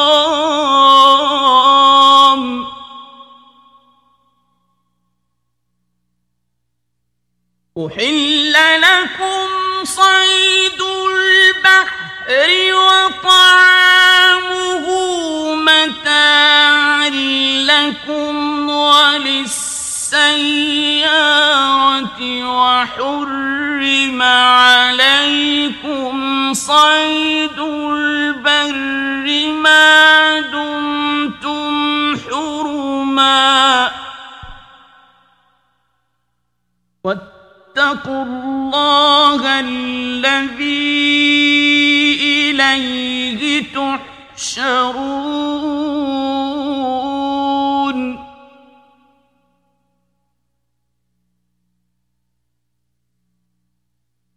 [7.79, 9.49] أحل لكم
[9.85, 10.81] صيد
[11.11, 12.51] البحر
[13.25, 14.05] وطعامه
[15.55, 17.11] متاعا
[17.67, 19.75] لكم وللسيارة
[22.47, 26.15] وحرم عليكم
[26.55, 33.91] صيد البر ما دمتم حرما
[37.77, 40.65] واتقوا الله الذي
[42.23, 44.95] إليه تحشرون.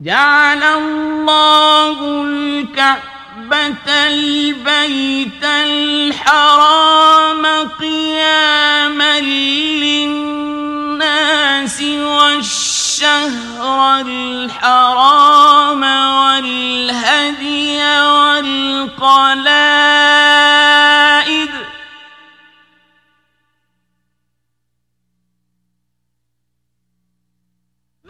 [0.02, 7.46] جعل الله الكعبة البيت الحرام
[7.80, 9.20] قياما
[9.80, 11.82] للناس
[12.98, 15.84] والشهر الحرام
[16.18, 19.38] والهدي والقلائد.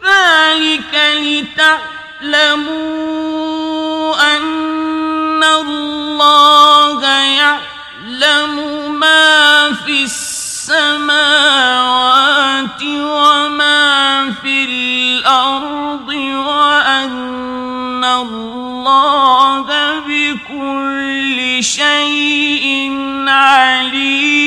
[0.04, 0.94] ذلك
[2.24, 3.07] لتعلموا
[18.98, 22.92] الله بكل شيء
[23.28, 24.37] عليم.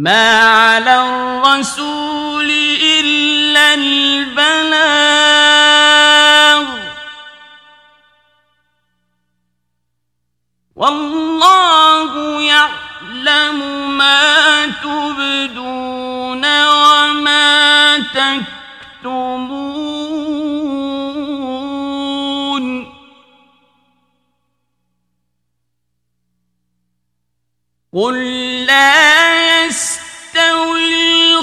[0.00, 2.50] ما على الرسول
[3.00, 4.80] إلا البلاغ
[10.76, 13.58] والله يعلم
[13.98, 19.50] ما تبدون وما تكتمون
[27.92, 28.16] قل
[28.66, 29.39] لا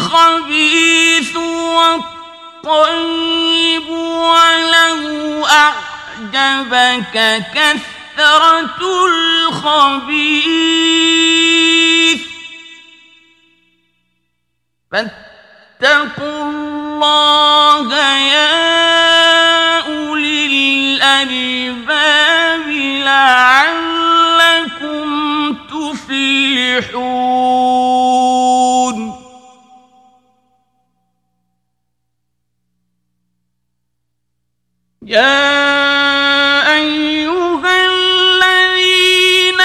[0.08, 1.36] الخبيث
[2.66, 7.16] والطيب ولو أعجبك
[7.56, 10.22] كثرة الخبيث.
[14.92, 18.58] فاتقوا الله يا
[19.80, 20.46] أولي
[20.98, 22.68] الألباب
[23.04, 23.88] لعلكم
[25.54, 27.18] تفلحون.
[35.08, 39.62] يا أيها الذين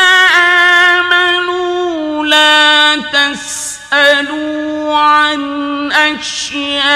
[0.94, 5.43] آمنوا لا تسألوا عن
[5.93, 6.93] أشياء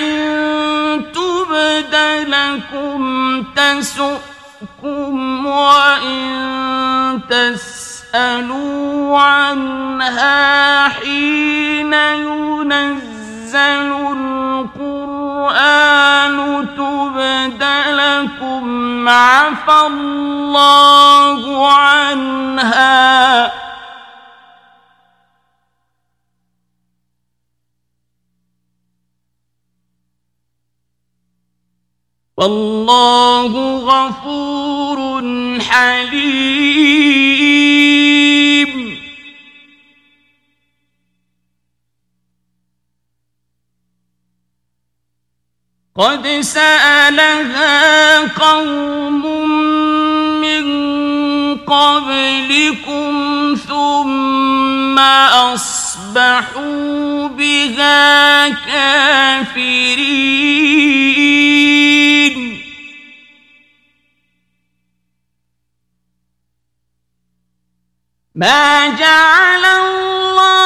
[0.00, 1.94] إن تبد
[2.28, 13.92] لكم تسؤكم وإن تسألوا عنها حين ينزل
[15.48, 23.52] القرآن تبد لكم عفى الله عنها.
[32.36, 34.98] والله غفور
[35.60, 36.97] حليم.
[45.98, 49.22] قد سألها قوم
[50.40, 50.64] من
[51.56, 53.10] قبلكم
[53.68, 54.98] ثم
[55.54, 59.98] أصبحوا بها كافرين.
[68.34, 70.57] ما جعل الله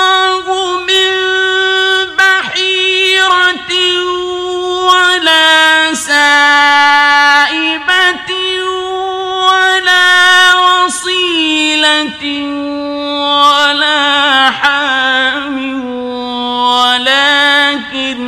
[5.23, 7.11] ولا سائبة
[9.47, 12.24] ولا وصيلة
[13.31, 15.59] ولا حام
[16.82, 18.20] ولكن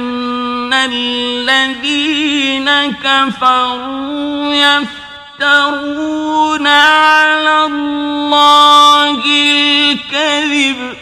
[0.75, 10.97] الذين كفروا يفترون على الله الكذب.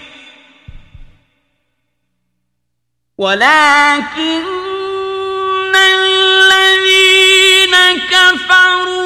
[3.18, 4.71] ولكن
[7.98, 9.01] كفروا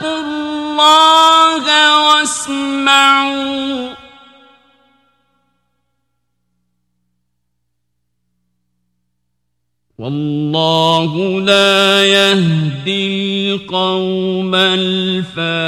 [0.00, 1.66] واتقوا الله
[2.08, 3.94] واسمعوا.
[9.98, 15.60] والله لا يهدي القوم الفاسقين.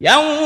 [0.00, 0.37] يوم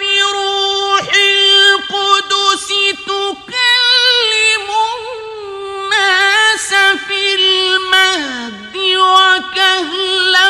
[0.00, 2.68] بروح القدس
[3.06, 4.66] تكلم
[4.96, 6.70] الناس
[7.08, 10.48] في المهد وكهلا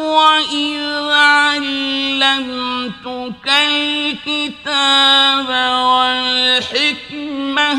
[0.00, 0.80] وإذ
[1.12, 5.48] علمتك الكتاب
[5.88, 7.70] والحكمة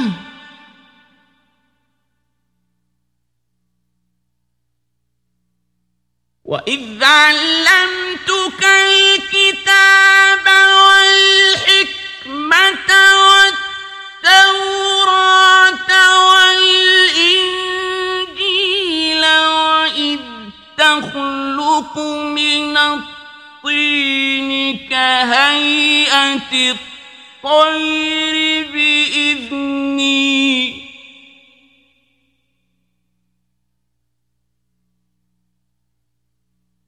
[6.46, 8.64] وإذ علمتك
[12.24, 12.90] والحكمة
[14.24, 15.90] والتوراة
[16.30, 17.64] والإنجيل
[19.26, 20.20] وإذ
[20.78, 21.98] تخلق
[22.38, 24.52] من الطين
[24.90, 26.54] كهيئة
[27.44, 28.36] الطير
[28.74, 30.24] بإذني.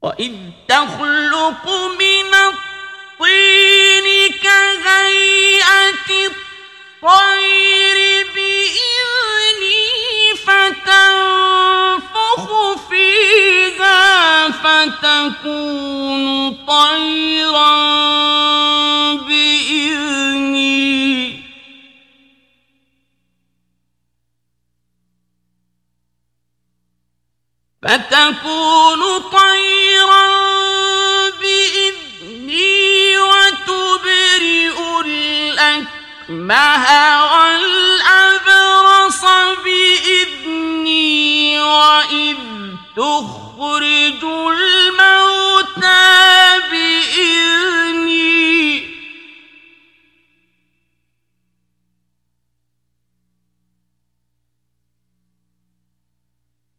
[0.05, 0.33] وإذ
[0.67, 1.65] تخلق
[1.99, 4.07] من الطين
[4.43, 7.97] كهيئة الطير
[8.35, 9.85] بإذني
[10.45, 12.43] فتنفخ
[12.89, 16.25] فيها فتكون
[16.67, 17.75] طيرا
[27.85, 30.27] فتكون طيرا
[31.29, 36.85] بإذني وتبرئ الأكمه
[37.33, 39.21] والأبرص
[39.63, 42.37] بإذني وإذ
[42.97, 46.05] تخرج الموتى
[46.71, 48.15] بإذني.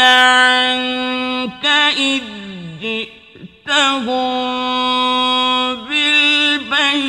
[0.00, 1.66] عنك
[1.96, 2.22] إذ
[2.80, 4.34] جئتهم
[5.88, 7.08] بالبينات.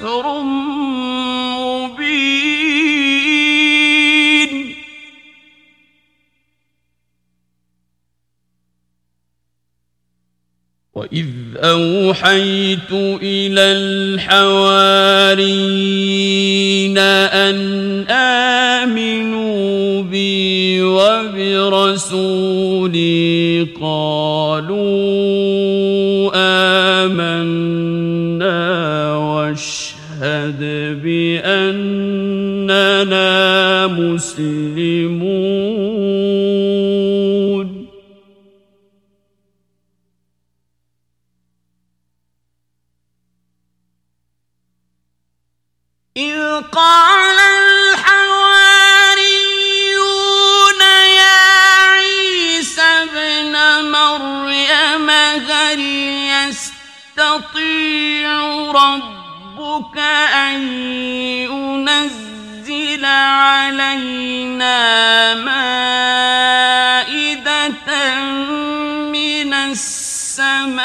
[0.00, 0.26] مكر
[3.22, 4.74] مبين
[10.94, 12.92] وإذ أوحيت
[13.22, 14.58] إلى الحواريين
[16.98, 17.56] أن
[18.10, 21.26] آمنوا بي وبرسولي
[23.80, 25.81] قالوا
[30.42, 30.62] واشهد
[31.02, 32.36] بأننا
[33.86, 35.22] مسلمون.
[46.16, 48.10] إذ قال الحواريون
[51.18, 51.42] يا
[51.92, 53.54] عيسى ابن
[53.90, 55.80] مريم هل
[56.48, 57.72] يستطيع
[58.72, 59.11] رب
[59.72, 60.60] ربك أن
[61.48, 64.74] ينزل علينا
[65.34, 66.64] مائدة
[69.12, 70.82] من السماء.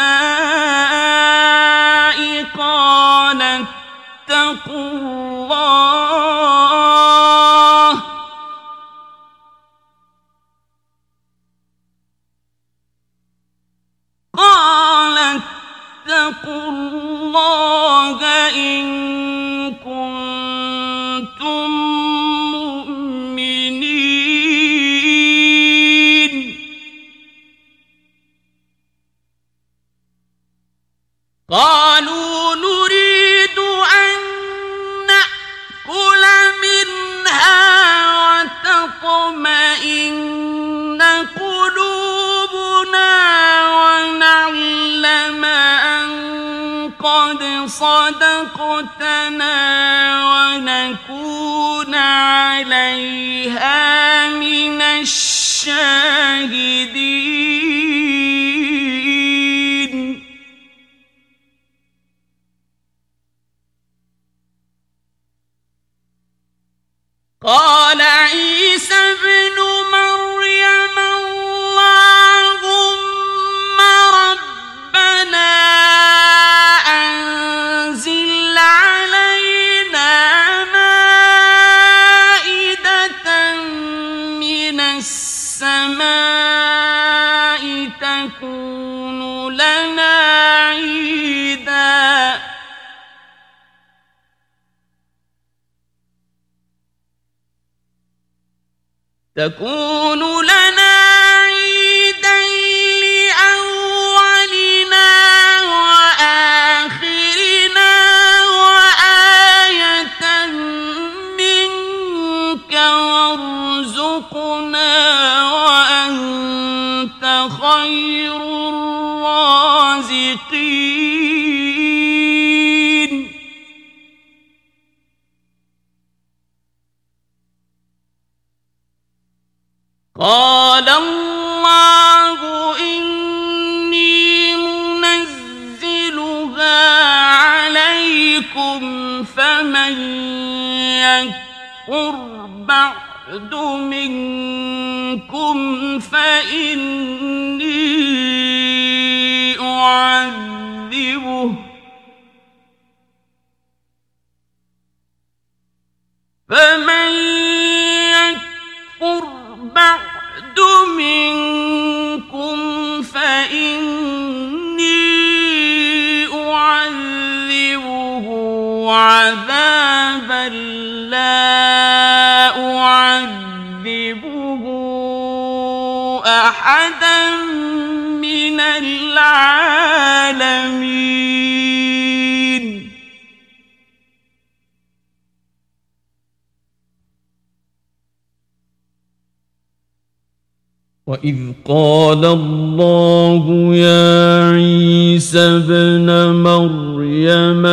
[195.37, 196.09] ابن
[196.43, 197.65] مريم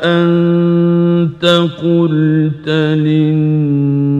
[0.00, 1.44] أأنت
[1.82, 2.68] قلت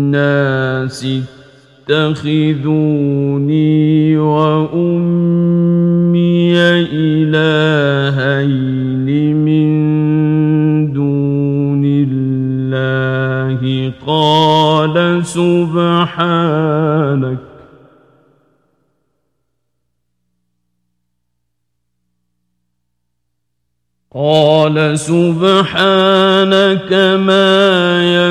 [0.08, 1.06] للناس
[1.88, 3.01] اتخذون
[24.72, 27.52] قال سبحانك ما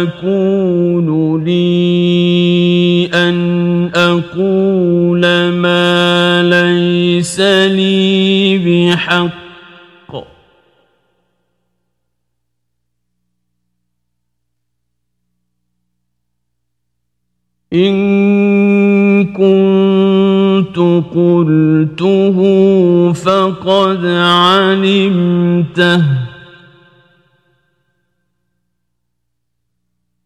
[0.01, 9.41] يكون لي أن أقول ما ليس لي بحق.
[17.73, 20.77] إن كنت
[21.15, 22.37] قلته
[23.13, 26.01] فقد علمته.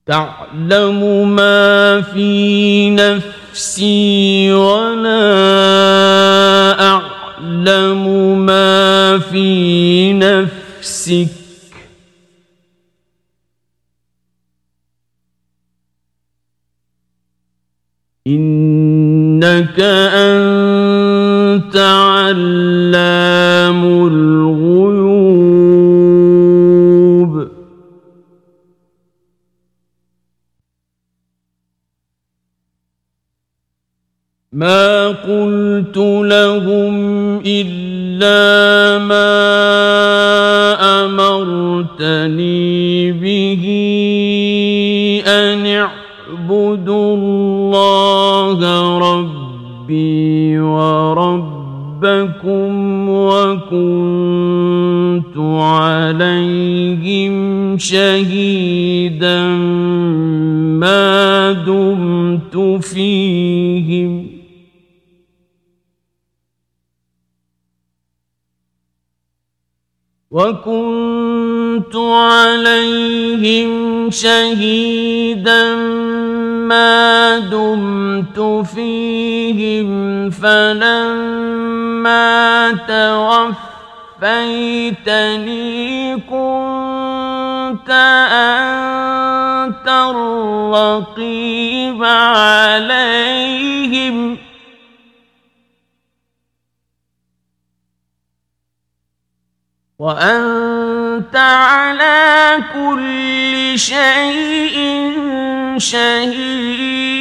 [0.05, 5.21] تعلم ما في نفسي ولا
[6.79, 11.27] أعلم ما في نفسك.
[18.27, 20.24] إنك أنت
[57.77, 59.41] شهيدا
[60.79, 64.27] ما دمت فيهم.
[70.31, 73.71] وكنت عليهم
[74.09, 75.75] شهيدا
[76.67, 80.29] ما دمت فيهم.
[80.29, 81.25] فلما
[85.05, 86.15] توفيتني
[87.89, 92.95] أنت الرقيب عليهم.
[99.99, 104.75] وأنت على كل شيء
[105.77, 107.15] شهيد.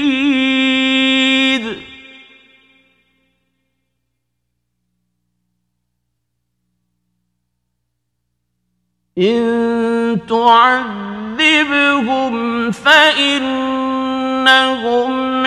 [9.18, 12.34] إن تعذبهم
[12.70, 13.86] فإنهم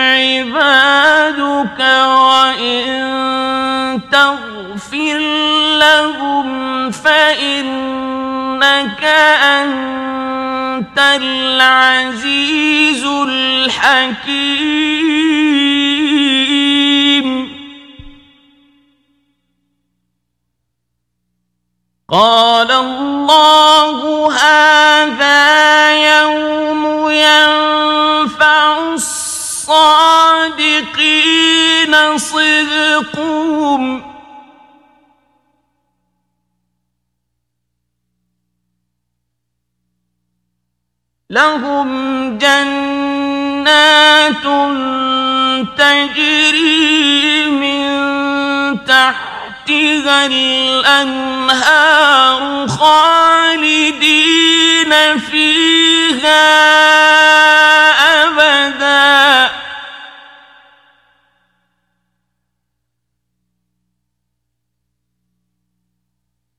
[0.00, 5.18] عبادك وإن تغفر
[5.78, 7.44] لهم فإنك
[9.44, 14.98] أنت العزيز الحكيم.
[22.10, 30.08] قال الله هذا يوم ينفع الصادقين
[32.18, 34.02] صدقهم.
[41.30, 43.18] لهم جنات
[45.76, 47.88] تجري من
[49.68, 51.58] تحتها الأنهار
[52.68, 54.12] خالدين
[55.18, 56.48] فيها
[58.24, 59.50] أبدا.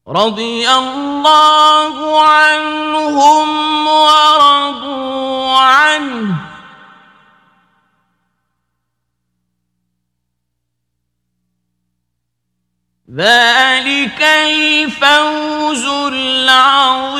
[0.07, 6.35] رضي الله عنهم ورضوا عنه.
[13.15, 17.19] ذلك الفوز العظيم.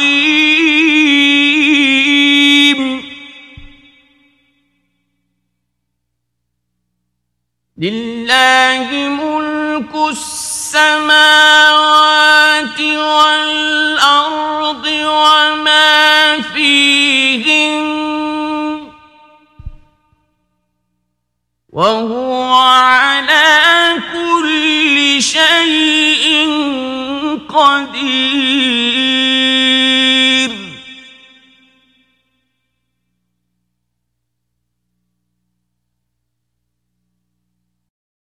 [7.77, 11.09] لله ملك السماوات
[12.81, 17.89] والأرض وما فيهن
[21.69, 22.39] وهو
[25.19, 26.49] شيء
[27.49, 29.08] قدير.